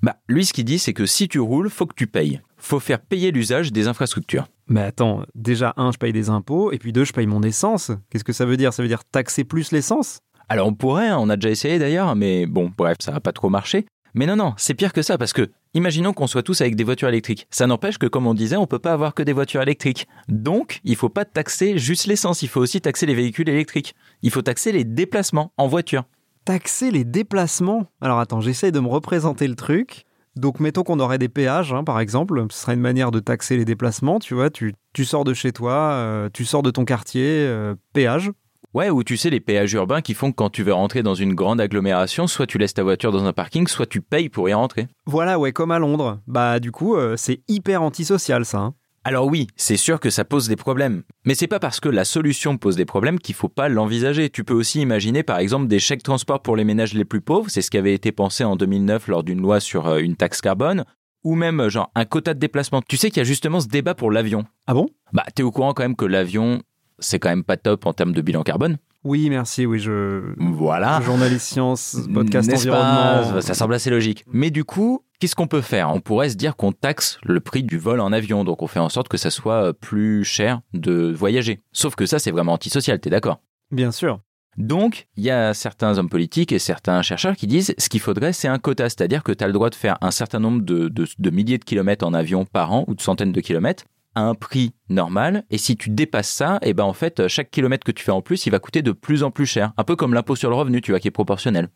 Bah, 0.02 0.16
lui, 0.28 0.44
ce 0.44 0.52
qu'il 0.52 0.64
dit, 0.64 0.78
c'est 0.80 0.92
que 0.92 1.06
si 1.06 1.28
tu 1.28 1.38
roules, 1.38 1.70
faut 1.70 1.86
que 1.86 1.94
tu 1.94 2.06
payes. 2.08 2.40
Faut 2.56 2.80
faire 2.80 3.00
payer 3.00 3.30
l'usage 3.30 3.72
des 3.72 3.86
infrastructures. 3.86 4.48
Mais 4.68 4.82
attends, 4.82 5.24
déjà, 5.34 5.72
un, 5.76 5.92
je 5.92 5.98
paye 5.98 6.12
des 6.12 6.30
impôts, 6.30 6.72
et 6.72 6.78
puis 6.78 6.92
deux, 6.92 7.04
je 7.04 7.12
paye 7.12 7.26
mon 7.26 7.42
essence. 7.42 7.92
Qu'est-ce 8.10 8.24
que 8.24 8.32
ça 8.32 8.44
veut 8.44 8.56
dire? 8.56 8.72
Ça 8.72 8.82
veut 8.82 8.88
dire 8.88 9.04
taxer 9.04 9.44
plus 9.44 9.70
l'essence? 9.72 10.20
Alors 10.48 10.68
on 10.68 10.74
pourrait, 10.74 11.08
hein, 11.08 11.18
on 11.20 11.28
a 11.28 11.36
déjà 11.36 11.50
essayé 11.50 11.78
d'ailleurs, 11.78 12.14
mais 12.14 12.46
bon, 12.46 12.70
bref, 12.76 12.98
ça 13.00 13.12
n'a 13.12 13.20
pas 13.20 13.32
trop 13.32 13.48
marché. 13.48 13.86
Mais 14.14 14.24
non, 14.24 14.36
non, 14.36 14.54
c'est 14.56 14.72
pire 14.72 14.94
que 14.94 15.02
ça, 15.02 15.18
parce 15.18 15.34
que 15.34 15.50
imaginons 15.74 16.14
qu'on 16.14 16.26
soit 16.26 16.42
tous 16.42 16.62
avec 16.62 16.74
des 16.74 16.84
voitures 16.84 17.08
électriques. 17.08 17.46
Ça 17.50 17.66
n'empêche 17.66 17.98
que, 17.98 18.06
comme 18.06 18.26
on 18.26 18.32
disait, 18.32 18.56
on 18.56 18.66
peut 18.66 18.78
pas 18.78 18.94
avoir 18.94 19.12
que 19.12 19.22
des 19.22 19.34
voitures 19.34 19.60
électriques. 19.60 20.08
Donc, 20.28 20.80
il 20.84 20.96
faut 20.96 21.10
pas 21.10 21.26
taxer 21.26 21.76
juste 21.76 22.06
l'essence, 22.06 22.40
il 22.40 22.48
faut 22.48 22.60
aussi 22.60 22.80
taxer 22.80 23.04
les 23.04 23.14
véhicules 23.14 23.48
électriques. 23.48 23.94
Il 24.22 24.30
faut 24.30 24.40
taxer 24.40 24.72
les 24.72 24.84
déplacements 24.84 25.52
en 25.58 25.66
voiture. 25.66 26.04
Taxer 26.46 26.90
les 26.90 27.04
déplacements 27.04 27.86
Alors 28.00 28.18
attends, 28.18 28.40
j'essaye 28.40 28.72
de 28.72 28.80
me 28.80 28.88
représenter 28.88 29.48
le 29.48 29.54
truc. 29.54 30.04
Donc 30.36 30.60
mettons 30.60 30.82
qu'on 30.82 31.00
aurait 31.00 31.18
des 31.18 31.28
péages, 31.28 31.74
hein, 31.74 31.84
par 31.84 32.00
exemple. 32.00 32.42
Ce 32.50 32.62
serait 32.62 32.74
une 32.74 32.80
manière 32.80 33.10
de 33.10 33.20
taxer 33.20 33.58
les 33.58 33.64
déplacements, 33.66 34.18
tu 34.18 34.34
vois. 34.34 34.48
Tu, 34.48 34.74
tu 34.94 35.04
sors 35.04 35.24
de 35.24 35.34
chez 35.34 35.52
toi, 35.52 35.74
euh, 35.92 36.30
tu 36.32 36.46
sors 36.46 36.62
de 36.62 36.70
ton 36.70 36.84
quartier, 36.84 37.24
euh, 37.26 37.74
péage. 37.92 38.30
Ouais, 38.76 38.90
ou 38.90 39.02
tu 39.02 39.16
sais, 39.16 39.30
les 39.30 39.40
péages 39.40 39.72
urbains 39.72 40.02
qui 40.02 40.12
font 40.12 40.30
que 40.32 40.36
quand 40.36 40.50
tu 40.50 40.62
veux 40.62 40.74
rentrer 40.74 41.02
dans 41.02 41.14
une 41.14 41.32
grande 41.32 41.62
agglomération, 41.62 42.26
soit 42.26 42.46
tu 42.46 42.58
laisses 42.58 42.74
ta 42.74 42.82
voiture 42.82 43.10
dans 43.10 43.24
un 43.24 43.32
parking, 43.32 43.66
soit 43.68 43.86
tu 43.86 44.02
payes 44.02 44.28
pour 44.28 44.50
y 44.50 44.52
rentrer. 44.52 44.86
Voilà, 45.06 45.38
ouais, 45.38 45.50
comme 45.50 45.70
à 45.70 45.78
Londres. 45.78 46.20
Bah 46.26 46.60
du 46.60 46.72
coup, 46.72 46.94
euh, 46.94 47.16
c'est 47.16 47.40
hyper 47.48 47.80
antisocial 47.80 48.44
ça. 48.44 48.58
hein. 48.58 48.74
Alors 49.02 49.28
oui, 49.28 49.46
c'est 49.56 49.78
sûr 49.78 49.98
que 49.98 50.10
ça 50.10 50.26
pose 50.26 50.46
des 50.46 50.56
problèmes. 50.56 51.04
Mais 51.24 51.34
c'est 51.34 51.46
pas 51.46 51.58
parce 51.58 51.80
que 51.80 51.88
la 51.88 52.04
solution 52.04 52.58
pose 52.58 52.76
des 52.76 52.84
problèmes 52.84 53.18
qu'il 53.18 53.34
faut 53.34 53.48
pas 53.48 53.70
l'envisager. 53.70 54.28
Tu 54.28 54.44
peux 54.44 54.52
aussi 54.52 54.82
imaginer 54.82 55.22
par 55.22 55.38
exemple 55.38 55.68
des 55.68 55.78
chèques 55.78 56.02
transport 56.02 56.42
pour 56.42 56.54
les 56.54 56.64
ménages 56.64 56.92
les 56.92 57.06
plus 57.06 57.22
pauvres, 57.22 57.48
c'est 57.48 57.62
ce 57.62 57.70
qui 57.70 57.78
avait 57.78 57.94
été 57.94 58.12
pensé 58.12 58.44
en 58.44 58.56
2009 58.56 59.08
lors 59.08 59.24
d'une 59.24 59.40
loi 59.40 59.58
sur 59.58 59.86
euh, 59.86 60.00
une 60.00 60.16
taxe 60.16 60.42
carbone, 60.42 60.84
ou 61.24 61.34
même 61.34 61.60
euh, 61.60 61.70
genre 61.70 61.90
un 61.94 62.04
quota 62.04 62.34
de 62.34 62.40
déplacement. 62.40 62.82
Tu 62.86 62.98
sais 62.98 63.08
qu'il 63.08 63.18
y 63.18 63.22
a 63.22 63.24
justement 63.24 63.60
ce 63.60 63.68
débat 63.68 63.94
pour 63.94 64.10
l'avion. 64.10 64.44
Ah 64.66 64.74
bon? 64.74 64.86
Bah 65.14 65.24
t'es 65.34 65.42
au 65.42 65.50
courant 65.50 65.72
quand 65.72 65.84
même 65.84 65.96
que 65.96 66.04
l'avion, 66.04 66.60
c'est 66.98 67.18
quand 67.18 67.28
même 67.28 67.44
pas 67.44 67.56
top 67.56 67.86
en 67.86 67.92
termes 67.92 68.12
de 68.12 68.20
bilan 68.22 68.42
carbone. 68.42 68.76
Oui, 69.04 69.30
merci, 69.30 69.66
oui, 69.66 69.78
je... 69.78 70.34
Voilà. 70.38 71.00
Journaliste 71.00 71.46
science, 71.46 71.96
podcast 72.12 72.52
environnement. 72.52 73.32
pas 73.34 73.40
Ça 73.40 73.54
semble 73.54 73.74
assez 73.74 73.88
logique. 73.90 74.24
Mais 74.32 74.50
du 74.50 74.64
coup, 74.64 75.04
qu'est-ce 75.20 75.36
qu'on 75.36 75.46
peut 75.46 75.60
faire? 75.60 75.90
On 75.90 76.00
pourrait 76.00 76.30
se 76.30 76.34
dire 76.34 76.56
qu'on 76.56 76.72
taxe 76.72 77.18
le 77.22 77.38
prix 77.38 77.62
du 77.62 77.78
vol 77.78 78.00
en 78.00 78.12
avion, 78.12 78.42
donc 78.42 78.62
on 78.62 78.66
fait 78.66 78.80
en 78.80 78.88
sorte 78.88 79.06
que 79.06 79.16
ça 79.16 79.30
soit 79.30 79.74
plus 79.74 80.24
cher 80.24 80.60
de 80.74 81.12
voyager. 81.12 81.60
Sauf 81.70 81.94
que 81.94 82.04
ça, 82.04 82.18
c'est 82.18 82.32
vraiment 82.32 82.54
antisocial, 82.54 82.98
t'es 82.98 83.10
d'accord? 83.10 83.40
Bien 83.70 83.92
sûr. 83.92 84.18
Donc, 84.56 85.06
il 85.16 85.22
y 85.22 85.30
a 85.30 85.52
certains 85.54 85.98
hommes 85.98 86.08
politiques 86.08 86.50
et 86.50 86.58
certains 86.58 87.02
chercheurs 87.02 87.36
qui 87.36 87.46
disent 87.46 87.74
ce 87.78 87.88
qu'il 87.90 88.00
faudrait, 88.00 88.32
c'est 88.32 88.48
un 88.48 88.58
quota, 88.58 88.84
c'est-à-dire 88.88 89.22
que 89.22 89.30
tu 89.32 89.44
as 89.44 89.46
le 89.46 89.52
droit 89.52 89.68
de 89.70 89.74
faire 89.74 89.98
un 90.00 90.10
certain 90.10 90.40
nombre 90.40 90.62
de, 90.62 90.88
de- 90.88 91.06
de 91.18 91.30
milliers 91.30 91.58
de 91.58 91.64
kilomètres 91.64 92.06
en 92.06 92.14
avion 92.14 92.44
par 92.46 92.72
an 92.72 92.84
ou 92.88 92.94
de 92.94 93.00
centaines 93.02 93.32
de 93.32 93.40
kilomètres 93.42 93.84
à 94.16 94.22
un 94.22 94.34
prix 94.34 94.72
normal. 94.88 95.44
Et 95.50 95.58
si 95.58 95.76
tu 95.76 95.90
dépasses 95.90 96.30
ça, 96.30 96.58
et 96.62 96.74
ben 96.74 96.82
en 96.82 96.92
fait, 96.92 97.28
chaque 97.28 97.52
kilomètre 97.52 97.84
que 97.84 97.92
tu 97.92 98.02
fais 98.02 98.10
en 98.10 98.22
plus, 98.22 98.46
il 98.46 98.50
va 98.50 98.58
coûter 98.58 98.82
de 98.82 98.90
plus 98.90 99.22
en 99.22 99.30
plus 99.30 99.46
cher. 99.46 99.72
Un 99.76 99.84
peu 99.84 99.94
comme 99.94 100.14
l'impôt 100.14 100.34
sur 100.34 100.50
le 100.50 100.56
revenu, 100.56 100.80
tu 100.80 100.90
vois, 100.90 100.98
qui 100.98 101.06
est 101.06 101.12
proportionnel. 101.12 101.68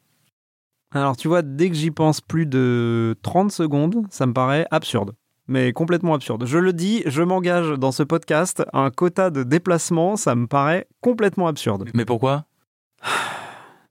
Alors 0.92 1.16
tu 1.16 1.28
vois, 1.28 1.42
dès 1.42 1.68
que 1.68 1.76
j'y 1.76 1.92
pense 1.92 2.20
plus 2.20 2.46
de 2.46 3.16
30 3.22 3.52
secondes, 3.52 4.06
ça 4.10 4.26
me 4.26 4.32
paraît 4.32 4.66
absurde. 4.72 5.12
Mais 5.46 5.72
complètement 5.72 6.14
absurde. 6.14 6.46
Je 6.46 6.58
le 6.58 6.72
dis, 6.72 7.02
je 7.06 7.22
m'engage 7.22 7.70
dans 7.78 7.92
ce 7.92 8.02
podcast, 8.02 8.64
un 8.72 8.90
quota 8.90 9.30
de 9.30 9.42
déplacement, 9.42 10.16
ça 10.16 10.34
me 10.34 10.46
paraît 10.46 10.88
complètement 11.00 11.46
absurde. 11.46 11.88
Mais 11.94 12.04
pourquoi? 12.04 12.46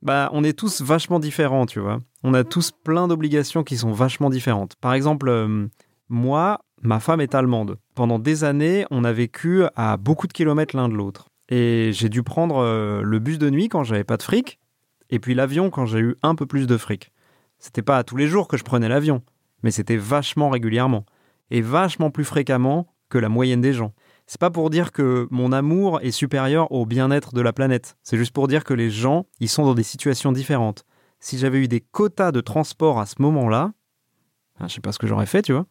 Bah, 0.02 0.30
on 0.32 0.46
est 0.46 0.58
tous 0.58 0.82
vachement 0.82 1.20
différents, 1.20 1.66
tu 1.66 1.82
vois. 1.82 2.00
On 2.24 2.34
a 2.34 2.46
tous 2.46 2.72
plein 2.72 3.10
d'obligations 3.10 3.64
qui 3.64 3.76
sont 3.76 3.92
vachement 3.92 4.30
différentes. 4.30 4.76
Par 4.78 4.94
exemple, 4.94 5.28
euh, 5.28 5.68
moi, 6.08 6.62
ma 6.82 7.00
femme 7.00 7.22
est 7.22 7.36
allemande. 7.36 7.78
Pendant 7.96 8.20
des 8.20 8.44
années, 8.44 8.86
on 8.92 9.04
a 9.04 9.12
vécu 9.12 9.64
à 9.76 9.98
beaucoup 9.98 10.28
de 10.28 10.34
kilomètres 10.34 10.76
l'un 10.76 10.90
de 10.90 10.94
l'autre. 10.94 11.30
Et 11.50 11.92
j'ai 11.94 12.10
dû 12.10 12.24
prendre 12.24 12.58
euh, 12.58 13.02
le 13.02 13.20
bus 13.20 13.40
de 13.40 13.50
nuit 13.50 13.70
quand 13.70 13.84
j'avais 13.84 14.04
pas 14.04 14.18
de 14.18 14.24
fric, 14.24 14.60
et 15.10 15.20
puis 15.20 15.34
l'avion 15.34 15.70
quand 15.70 15.86
j'ai 15.86 16.00
eu 16.00 16.16
un 16.22 16.36
peu 16.36 16.46
plus 16.46 16.68
de 16.68 16.78
fric. 16.78 17.12
C'était 17.58 17.82
pas 17.82 18.04
tous 18.04 18.16
les 18.16 18.28
jours 18.28 18.48
que 18.48 18.58
je 18.58 18.64
prenais 18.64 18.88
l'avion, 18.88 19.24
mais 19.64 19.72
c'était 19.72 19.98
vachement 19.98 20.50
régulièrement, 20.50 21.06
et 21.50 21.62
vachement 21.62 22.12
plus 22.12 22.24
fréquemment 22.24 22.88
que 23.10 23.18
la 23.18 23.30
moyenne 23.30 23.62
des 23.62 23.74
gens. 23.74 23.94
C'est 24.28 24.40
pas 24.40 24.52
pour 24.52 24.70
dire 24.70 24.92
que 24.92 25.28
mon 25.32 25.52
amour 25.52 26.00
est 26.02 26.12
supérieur 26.12 26.72
au 26.72 26.86
bien-être 26.86 27.34
de 27.34 27.42
la 27.42 27.52
planète. 27.52 27.98
C'est 28.04 28.18
juste 28.18 28.32
pour 28.32 28.48
dire 28.48 28.64
que 28.64 28.76
les 28.76 28.92
gens, 28.92 29.26
ils 29.40 29.50
sont 29.50 29.66
dans 29.66 29.74
des 29.74 29.84
situations 29.84 30.32
différentes. 30.32 30.86
Si 31.20 31.40
j'avais 31.40 31.58
eu 31.58 31.68
des 31.68 31.82
quotas 31.82 32.32
de 32.32 32.40
transport 32.40 33.00
à 33.00 33.08
ce 33.08 33.16
moment-là, 33.24 33.74
ben, 34.60 34.68
je 34.68 34.76
sais 34.76 34.82
pas 34.82 34.92
ce 34.92 35.00
que 35.00 35.08
j'aurais 35.08 35.26
fait, 35.26 35.42
tu 35.42 35.54
vois. 35.54 35.66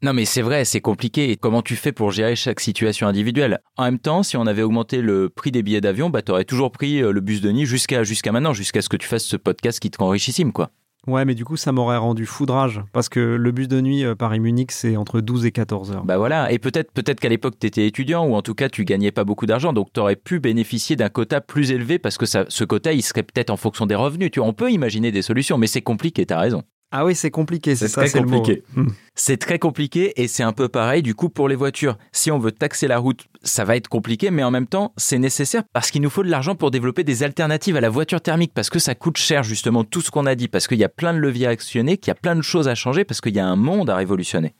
Non 0.00 0.12
mais 0.12 0.24
c'est 0.24 0.42
vrai, 0.42 0.64
c'est 0.64 0.80
compliqué. 0.80 1.36
Comment 1.36 1.60
tu 1.60 1.74
fais 1.74 1.90
pour 1.90 2.12
gérer 2.12 2.36
chaque 2.36 2.60
situation 2.60 3.08
individuelle? 3.08 3.58
En 3.76 3.82
même 3.84 3.98
temps, 3.98 4.22
si 4.22 4.36
on 4.36 4.46
avait 4.46 4.62
augmenté 4.62 5.02
le 5.02 5.28
prix 5.28 5.50
des 5.50 5.64
billets 5.64 5.80
d'avion, 5.80 6.08
bah 6.08 6.22
t'aurais 6.22 6.44
toujours 6.44 6.70
pris 6.70 7.02
euh, 7.02 7.10
le 7.10 7.20
bus 7.20 7.40
de 7.40 7.50
nuit 7.50 7.66
jusqu'à 7.66 8.04
jusqu'à 8.04 8.30
maintenant, 8.30 8.52
jusqu'à 8.52 8.80
ce 8.80 8.88
que 8.88 8.96
tu 8.96 9.08
fasses 9.08 9.24
ce 9.24 9.36
podcast 9.36 9.80
qui 9.80 9.90
te 9.90 9.98
rend 9.98 10.10
richissime, 10.10 10.52
quoi. 10.52 10.70
Ouais, 11.08 11.24
mais 11.24 11.34
du 11.34 11.44
coup, 11.44 11.56
ça 11.56 11.72
m'aurait 11.72 11.96
rendu 11.96 12.26
foudrage. 12.26 12.80
Parce 12.92 13.08
que 13.08 13.18
le 13.18 13.50
bus 13.50 13.66
de 13.66 13.80
nuit 13.80 14.04
euh, 14.04 14.14
Paris-Munich, 14.14 14.70
c'est 14.70 14.96
entre 14.96 15.20
12 15.20 15.46
et 15.46 15.52
14 15.52 15.90
heures. 15.90 16.04
Bah 16.04 16.16
voilà. 16.16 16.52
Et 16.52 16.60
peut-être 16.60 16.92
peut-être 16.92 17.18
qu'à 17.18 17.28
l'époque 17.28 17.58
t'étais 17.58 17.88
étudiant 17.88 18.24
ou 18.24 18.36
en 18.36 18.42
tout 18.42 18.54
cas 18.54 18.68
tu 18.68 18.84
gagnais 18.84 19.10
pas 19.10 19.24
beaucoup 19.24 19.46
d'argent, 19.46 19.72
donc 19.72 19.92
t'aurais 19.92 20.16
pu 20.16 20.38
bénéficier 20.38 20.94
d'un 20.94 21.08
quota 21.08 21.40
plus 21.40 21.72
élevé 21.72 21.98
parce 21.98 22.18
que 22.18 22.26
ça, 22.26 22.44
ce 22.48 22.62
quota 22.62 22.92
il 22.92 23.02
serait 23.02 23.24
peut-être 23.24 23.50
en 23.50 23.56
fonction 23.56 23.84
des 23.84 23.96
revenus. 23.96 24.30
Tu 24.30 24.38
vois, 24.38 24.48
on 24.48 24.52
peut 24.52 24.70
imaginer 24.70 25.10
des 25.10 25.22
solutions, 25.22 25.58
mais 25.58 25.66
c'est 25.66 25.82
compliqué. 25.82 26.24
T'as 26.24 26.38
raison. 26.38 26.62
Ah 26.90 27.04
oui, 27.04 27.14
c'est 27.14 27.30
compliqué, 27.30 27.76
c'est 27.76 27.88
ça, 27.88 28.00
très 28.02 28.08
c'est 28.08 28.20
le 28.20 28.26
mot. 28.26 28.38
compliqué. 28.38 28.62
Hmm. 28.74 28.86
C'est 29.14 29.36
très 29.36 29.58
compliqué 29.58 30.20
et 30.20 30.26
c'est 30.26 30.42
un 30.42 30.52
peu 30.52 30.68
pareil 30.68 31.02
du 31.02 31.14
coup 31.14 31.28
pour 31.28 31.48
les 31.48 31.54
voitures. 31.54 31.98
Si 32.12 32.30
on 32.30 32.38
veut 32.38 32.52
taxer 32.52 32.88
la 32.88 32.98
route, 32.98 33.26
ça 33.42 33.64
va 33.64 33.76
être 33.76 33.88
compliqué, 33.88 34.30
mais 34.30 34.42
en 34.42 34.50
même 34.50 34.66
temps, 34.66 34.94
c'est 34.96 35.18
nécessaire 35.18 35.64
parce 35.74 35.90
qu'il 35.90 36.00
nous 36.00 36.08
faut 36.08 36.22
de 36.22 36.30
l'argent 36.30 36.54
pour 36.54 36.70
développer 36.70 37.04
des 37.04 37.22
alternatives 37.22 37.76
à 37.76 37.82
la 37.82 37.90
voiture 37.90 38.22
thermique 38.22 38.52
parce 38.54 38.70
que 38.70 38.78
ça 38.78 38.94
coûte 38.94 39.18
cher 39.18 39.42
justement 39.42 39.84
tout 39.84 40.00
ce 40.00 40.10
qu'on 40.10 40.24
a 40.24 40.34
dit, 40.34 40.48
parce 40.48 40.66
qu'il 40.66 40.78
y 40.78 40.84
a 40.84 40.88
plein 40.88 41.12
de 41.12 41.18
leviers 41.18 41.46
à 41.46 41.50
actionner, 41.50 41.98
qu'il 41.98 42.08
y 42.08 42.12
a 42.12 42.14
plein 42.14 42.36
de 42.36 42.42
choses 42.42 42.68
à 42.68 42.74
changer, 42.74 43.04
parce 43.04 43.20
qu'il 43.20 43.34
y 43.34 43.40
a 43.40 43.46
un 43.46 43.56
monde 43.56 43.90
à 43.90 43.96
révolutionner. 43.96 44.54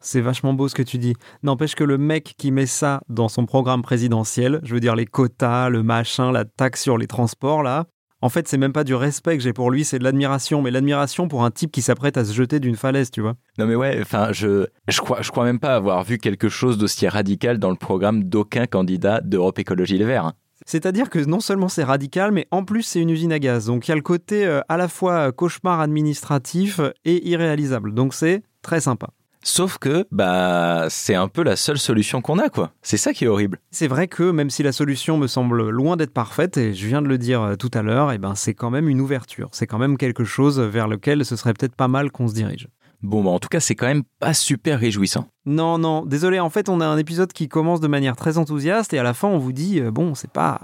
C'est 0.00 0.20
vachement 0.20 0.52
beau 0.52 0.68
ce 0.68 0.74
que 0.74 0.82
tu 0.82 0.98
dis. 0.98 1.14
N'empêche 1.42 1.74
que 1.74 1.82
le 1.84 1.96
mec 1.96 2.34
qui 2.36 2.50
met 2.50 2.66
ça 2.66 3.00
dans 3.08 3.28
son 3.28 3.46
programme 3.46 3.80
présidentiel, 3.80 4.60
je 4.62 4.74
veux 4.74 4.80
dire 4.80 4.96
les 4.96 5.06
quotas, 5.06 5.70
le 5.70 5.82
machin, 5.82 6.30
la 6.30 6.44
taxe 6.44 6.82
sur 6.82 6.98
les 6.98 7.06
transports, 7.06 7.62
là, 7.62 7.86
En 8.24 8.30
fait, 8.30 8.48
c'est 8.48 8.56
même 8.56 8.72
pas 8.72 8.84
du 8.84 8.94
respect 8.94 9.36
que 9.36 9.42
j'ai 9.42 9.52
pour 9.52 9.70
lui, 9.70 9.84
c'est 9.84 9.98
de 9.98 10.04
l'admiration. 10.04 10.62
Mais 10.62 10.70
l'admiration 10.70 11.28
pour 11.28 11.44
un 11.44 11.50
type 11.50 11.70
qui 11.70 11.82
s'apprête 11.82 12.16
à 12.16 12.24
se 12.24 12.32
jeter 12.32 12.58
d'une 12.58 12.74
falaise, 12.74 13.10
tu 13.10 13.20
vois. 13.20 13.34
Non 13.58 13.66
mais 13.66 13.74
ouais, 13.74 13.98
enfin 14.00 14.28
je 14.32 14.64
je 14.88 14.98
crois 15.02 15.20
je 15.20 15.30
crois 15.30 15.44
même 15.44 15.60
pas 15.60 15.74
avoir 15.74 16.02
vu 16.04 16.16
quelque 16.16 16.48
chose 16.48 16.78
d'aussi 16.78 17.06
radical 17.06 17.58
dans 17.58 17.68
le 17.68 17.76
programme 17.76 18.24
d'aucun 18.24 18.64
candidat 18.66 19.20
d'Europe 19.20 19.58
Écologie 19.58 19.98
Les 19.98 20.06
Verts. 20.06 20.24
hein. 20.24 20.32
C'est-à-dire 20.64 21.10
que 21.10 21.18
non 21.18 21.40
seulement 21.40 21.68
c'est 21.68 21.84
radical, 21.84 22.32
mais 22.32 22.46
en 22.50 22.64
plus 22.64 22.82
c'est 22.84 23.02
une 23.02 23.10
usine 23.10 23.30
à 23.30 23.38
gaz. 23.38 23.66
Donc 23.66 23.86
il 23.86 23.90
y 23.90 23.92
a 23.92 23.96
le 23.96 24.00
côté 24.00 24.46
euh, 24.46 24.62
à 24.70 24.78
la 24.78 24.88
fois 24.88 25.30
cauchemar 25.30 25.80
administratif 25.80 26.80
et 27.04 27.28
irréalisable. 27.28 27.92
Donc 27.92 28.14
c'est 28.14 28.42
très 28.62 28.80
sympa. 28.80 29.08
Sauf 29.46 29.76
que 29.76 30.06
bah 30.10 30.86
c'est 30.88 31.14
un 31.14 31.28
peu 31.28 31.42
la 31.42 31.54
seule 31.54 31.78
solution 31.78 32.22
qu'on 32.22 32.38
a 32.38 32.48
quoi. 32.48 32.72
C'est 32.80 32.96
ça 32.96 33.12
qui 33.12 33.24
est 33.24 33.28
horrible. 33.28 33.58
C'est 33.70 33.88
vrai 33.88 34.08
que 34.08 34.30
même 34.30 34.48
si 34.48 34.62
la 34.62 34.72
solution 34.72 35.18
me 35.18 35.26
semble 35.26 35.68
loin 35.68 35.98
d'être 35.98 36.14
parfaite, 36.14 36.56
et 36.56 36.72
je 36.72 36.86
viens 36.86 37.02
de 37.02 37.08
le 37.08 37.18
dire 37.18 37.42
euh, 37.42 37.54
tout 37.54 37.70
à 37.74 37.82
l'heure, 37.82 38.10
eh 38.10 38.16
ben 38.16 38.34
c'est 38.34 38.54
quand 38.54 38.70
même 38.70 38.88
une 38.88 39.02
ouverture. 39.02 39.50
C'est 39.52 39.66
quand 39.66 39.76
même 39.78 39.98
quelque 39.98 40.24
chose 40.24 40.58
vers 40.58 40.88
lequel 40.88 41.26
ce 41.26 41.36
serait 41.36 41.52
peut-être 41.52 41.76
pas 41.76 41.88
mal 41.88 42.10
qu'on 42.10 42.26
se 42.26 42.32
dirige. 42.32 42.68
Bon 43.02 43.22
bah 43.22 43.30
en 43.30 43.38
tout 43.38 43.50
cas 43.50 43.60
c'est 43.60 43.74
quand 43.74 43.86
même 43.86 44.04
pas 44.18 44.32
super 44.32 44.80
réjouissant. 44.80 45.28
Non, 45.44 45.76
non, 45.76 46.06
désolé, 46.06 46.40
en 46.40 46.48
fait 46.48 46.70
on 46.70 46.80
a 46.80 46.86
un 46.86 46.96
épisode 46.96 47.34
qui 47.34 47.48
commence 47.48 47.80
de 47.80 47.88
manière 47.88 48.16
très 48.16 48.38
enthousiaste 48.38 48.94
et 48.94 48.98
à 48.98 49.02
la 49.02 49.12
fin 49.12 49.28
on 49.28 49.36
vous 49.36 49.52
dit, 49.52 49.78
euh, 49.78 49.90
bon, 49.90 50.14
c'est 50.14 50.30
pas... 50.30 50.62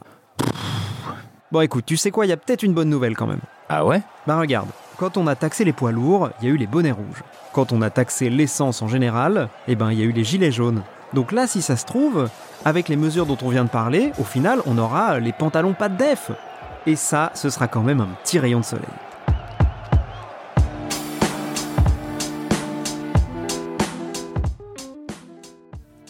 Bon 1.52 1.60
écoute, 1.60 1.84
tu 1.84 1.98
sais 1.98 2.10
quoi, 2.10 2.24
il 2.24 2.30
y 2.30 2.32
a 2.32 2.38
peut-être 2.38 2.62
une 2.62 2.72
bonne 2.72 2.88
nouvelle 2.88 3.14
quand 3.14 3.26
même. 3.26 3.40
Ah 3.68 3.84
ouais? 3.84 4.00
Bah 4.26 4.38
regarde, 4.38 4.68
quand 5.00 5.16
on 5.16 5.26
a 5.26 5.34
taxé 5.34 5.64
les 5.64 5.72
poids 5.72 5.92
lourds, 5.92 6.28
il 6.42 6.48
y 6.48 6.50
a 6.50 6.54
eu 6.54 6.58
les 6.58 6.66
bonnets 6.66 6.90
rouges. 6.90 7.24
Quand 7.54 7.72
on 7.72 7.80
a 7.80 7.88
taxé 7.88 8.28
l'essence 8.28 8.82
en 8.82 8.88
général, 8.88 9.48
eh 9.66 9.74
ben 9.74 9.90
il 9.90 9.98
y 9.98 10.02
a 10.02 10.04
eu 10.04 10.12
les 10.12 10.24
gilets 10.24 10.52
jaunes. 10.52 10.82
Donc 11.14 11.32
là, 11.32 11.46
si 11.46 11.62
ça 11.62 11.78
se 11.78 11.86
trouve, 11.86 12.28
avec 12.66 12.90
les 12.90 12.96
mesures 12.96 13.24
dont 13.24 13.38
on 13.40 13.48
vient 13.48 13.64
de 13.64 13.70
parler, 13.70 14.12
au 14.20 14.24
final, 14.24 14.60
on 14.66 14.76
aura 14.76 15.18
les 15.18 15.32
pantalons 15.32 15.72
pas 15.72 15.88
de 15.88 15.96
def. 15.96 16.32
Et 16.86 16.96
ça, 16.96 17.32
ce 17.34 17.48
sera 17.48 17.66
quand 17.66 17.80
même 17.80 18.02
un 18.02 18.08
petit 18.22 18.38
rayon 18.38 18.60
de 18.60 18.64
soleil. 18.66 18.84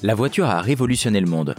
La 0.03 0.17
voiture 0.17 0.47
a 0.47 0.61
révolutionné 0.61 1.21
le 1.21 1.29
monde. 1.29 1.55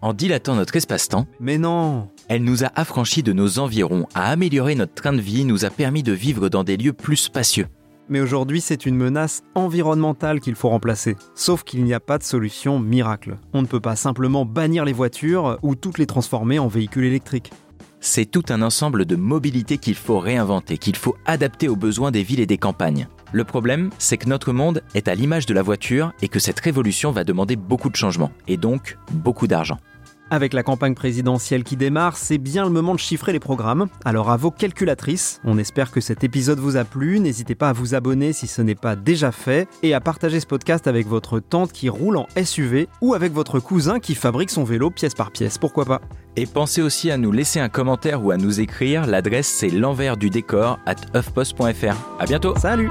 En 0.00 0.12
dilatant 0.12 0.54
notre 0.54 0.76
espace-temps, 0.76 1.26
Mais 1.40 1.58
non 1.58 2.08
elle 2.28 2.44
nous 2.44 2.62
a 2.62 2.70
affranchis 2.74 3.22
de 3.22 3.32
nos 3.32 3.58
environs, 3.58 4.06
a 4.14 4.30
amélioré 4.30 4.74
notre 4.74 4.92
train 4.92 5.14
de 5.14 5.20
vie, 5.20 5.46
nous 5.46 5.64
a 5.64 5.70
permis 5.70 6.02
de 6.02 6.12
vivre 6.12 6.50
dans 6.50 6.62
des 6.62 6.76
lieux 6.76 6.92
plus 6.92 7.16
spacieux. 7.16 7.66
Mais 8.10 8.20
aujourd'hui, 8.20 8.60
c'est 8.60 8.84
une 8.84 8.96
menace 8.96 9.42
environnementale 9.54 10.40
qu'il 10.40 10.54
faut 10.54 10.68
remplacer. 10.68 11.16
Sauf 11.34 11.62
qu'il 11.62 11.84
n'y 11.84 11.94
a 11.94 12.00
pas 12.00 12.18
de 12.18 12.22
solution 12.22 12.78
miracle. 12.78 13.38
On 13.54 13.62
ne 13.62 13.66
peut 13.66 13.80
pas 13.80 13.96
simplement 13.96 14.44
bannir 14.44 14.84
les 14.84 14.92
voitures 14.92 15.58
ou 15.62 15.74
toutes 15.74 15.98
les 15.98 16.06
transformer 16.06 16.58
en 16.58 16.68
véhicules 16.68 17.04
électriques. 17.04 17.50
C'est 18.00 18.26
tout 18.26 18.44
un 18.50 18.62
ensemble 18.62 19.06
de 19.06 19.16
mobilité 19.16 19.78
qu'il 19.78 19.94
faut 19.94 20.18
réinventer, 20.18 20.78
qu'il 20.78 20.96
faut 20.96 21.16
adapter 21.26 21.68
aux 21.68 21.76
besoins 21.76 22.10
des 22.10 22.22
villes 22.22 22.40
et 22.40 22.46
des 22.46 22.58
campagnes. 22.58 23.08
Le 23.32 23.44
problème, 23.44 23.90
c'est 23.98 24.16
que 24.16 24.28
notre 24.28 24.52
monde 24.52 24.82
est 24.94 25.08
à 25.08 25.14
l'image 25.14 25.46
de 25.46 25.54
la 25.54 25.62
voiture 25.62 26.12
et 26.22 26.28
que 26.28 26.38
cette 26.38 26.60
révolution 26.60 27.10
va 27.10 27.24
demander 27.24 27.56
beaucoup 27.56 27.90
de 27.90 27.96
changements, 27.96 28.32
et 28.46 28.56
donc 28.56 28.96
beaucoup 29.10 29.46
d'argent. 29.46 29.78
Avec 30.30 30.52
la 30.52 30.62
campagne 30.62 30.94
présidentielle 30.94 31.64
qui 31.64 31.76
démarre, 31.76 32.16
c'est 32.16 32.38
bien 32.38 32.64
le 32.64 32.70
moment 32.70 32.94
de 32.94 32.98
chiffrer 32.98 33.32
les 33.32 33.40
programmes. 33.40 33.88
Alors 34.04 34.30
à 34.30 34.36
vos 34.36 34.50
calculatrices, 34.50 35.40
on 35.44 35.56
espère 35.56 35.90
que 35.90 36.00
cet 36.00 36.22
épisode 36.22 36.58
vous 36.58 36.76
a 36.76 36.84
plu. 36.84 37.18
N'hésitez 37.18 37.54
pas 37.54 37.70
à 37.70 37.72
vous 37.72 37.94
abonner 37.94 38.32
si 38.32 38.46
ce 38.46 38.60
n'est 38.60 38.74
pas 38.74 38.94
déjà 38.94 39.32
fait 39.32 39.68
et 39.82 39.94
à 39.94 40.00
partager 40.00 40.40
ce 40.40 40.46
podcast 40.46 40.86
avec 40.86 41.06
votre 41.06 41.40
tante 41.40 41.72
qui 41.72 41.88
roule 41.88 42.18
en 42.18 42.26
SUV 42.42 42.88
ou 43.00 43.14
avec 43.14 43.32
votre 43.32 43.58
cousin 43.58 44.00
qui 44.00 44.14
fabrique 44.14 44.50
son 44.50 44.64
vélo 44.64 44.90
pièce 44.90 45.14
par 45.14 45.30
pièce. 45.30 45.56
Pourquoi 45.56 45.86
pas? 45.86 46.00
Et 46.36 46.46
pensez 46.46 46.82
aussi 46.82 47.10
à 47.10 47.16
nous 47.16 47.32
laisser 47.32 47.58
un 47.60 47.68
commentaire 47.68 48.22
ou 48.22 48.30
à 48.30 48.36
nous 48.36 48.60
écrire. 48.60 49.06
L'adresse 49.06 49.48
c'est 49.48 49.70
l'envers 49.70 50.16
du 50.16 50.28
décor 50.28 50.78
at 50.84 50.96
huffpost.fr. 51.14 51.96
À 52.20 52.26
bientôt. 52.26 52.54
Salut 52.56 52.88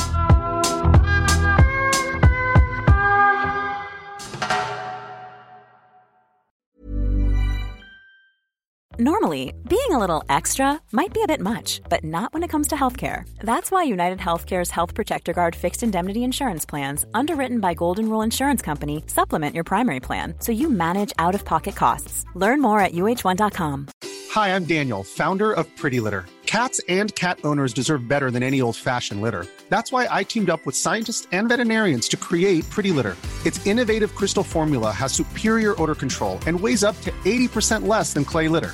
Normally, 9.00 9.54
being 9.70 9.92
a 9.92 10.00
little 10.00 10.24
extra 10.28 10.82
might 10.92 11.14
be 11.14 11.22
a 11.22 11.28
bit 11.28 11.40
much, 11.40 11.82
but 11.88 12.04
not 12.04 12.34
when 12.34 12.42
it 12.42 12.48
comes 12.48 12.70
to 12.70 12.76
healthcare. 12.76 13.30
That's 13.38 13.70
why 13.70 13.84
United 13.84 14.18
Healthcare's 14.18 14.72
Health 14.72 14.96
Protector 14.96 15.34
Guard 15.34 15.56
fixed 15.56 15.84
indemnity 15.84 16.24
insurance 16.24 16.66
plans, 16.66 17.06
underwritten 17.14 17.60
by 17.60 17.76
Golden 17.76 18.10
Rule 18.10 18.24
Insurance 18.24 18.64
Company, 18.64 19.04
supplement 19.06 19.54
your 19.54 19.66
primary 19.66 20.00
plan 20.00 20.34
so 20.40 20.52
you 20.52 20.68
manage 20.68 21.14
out 21.20 21.36
of 21.36 21.46
pocket 21.46 21.76
costs. 21.76 22.26
Learn 22.34 22.60
more 22.60 22.80
at 22.80 22.94
uh1.com. 22.94 23.88
Hi, 24.32 24.56
I'm 24.56 24.66
Daniel, 24.66 25.04
founder 25.04 25.54
of 25.54 25.68
Pretty 25.78 26.00
Litter. 26.00 26.26
Cats 26.48 26.82
and 26.90 27.14
cat 27.14 27.38
owners 27.44 27.74
deserve 27.74 28.08
better 28.08 28.32
than 28.32 28.42
any 28.42 28.62
old 28.62 28.76
fashioned 28.76 29.22
litter. 29.22 29.46
That's 29.70 29.92
why 29.92 30.08
I 30.10 30.24
teamed 30.24 30.50
up 30.50 30.66
with 30.66 30.76
scientists 30.76 31.28
and 31.32 31.48
veterinarians 31.50 32.08
to 32.08 32.18
create 32.18 32.68
Pretty 32.72 32.90
Litter. 32.90 33.16
Its 33.46 33.64
innovative 33.68 34.16
crystal 34.16 34.44
formula 34.44 34.92
has 34.92 35.14
superior 35.14 35.80
odor 35.80 35.94
control 35.94 36.40
and 36.48 36.60
weighs 36.60 36.84
up 36.84 37.00
to 37.02 37.12
80% 37.26 37.86
less 37.86 38.14
than 38.14 38.26
clay 38.26 38.48
litter. 38.48 38.74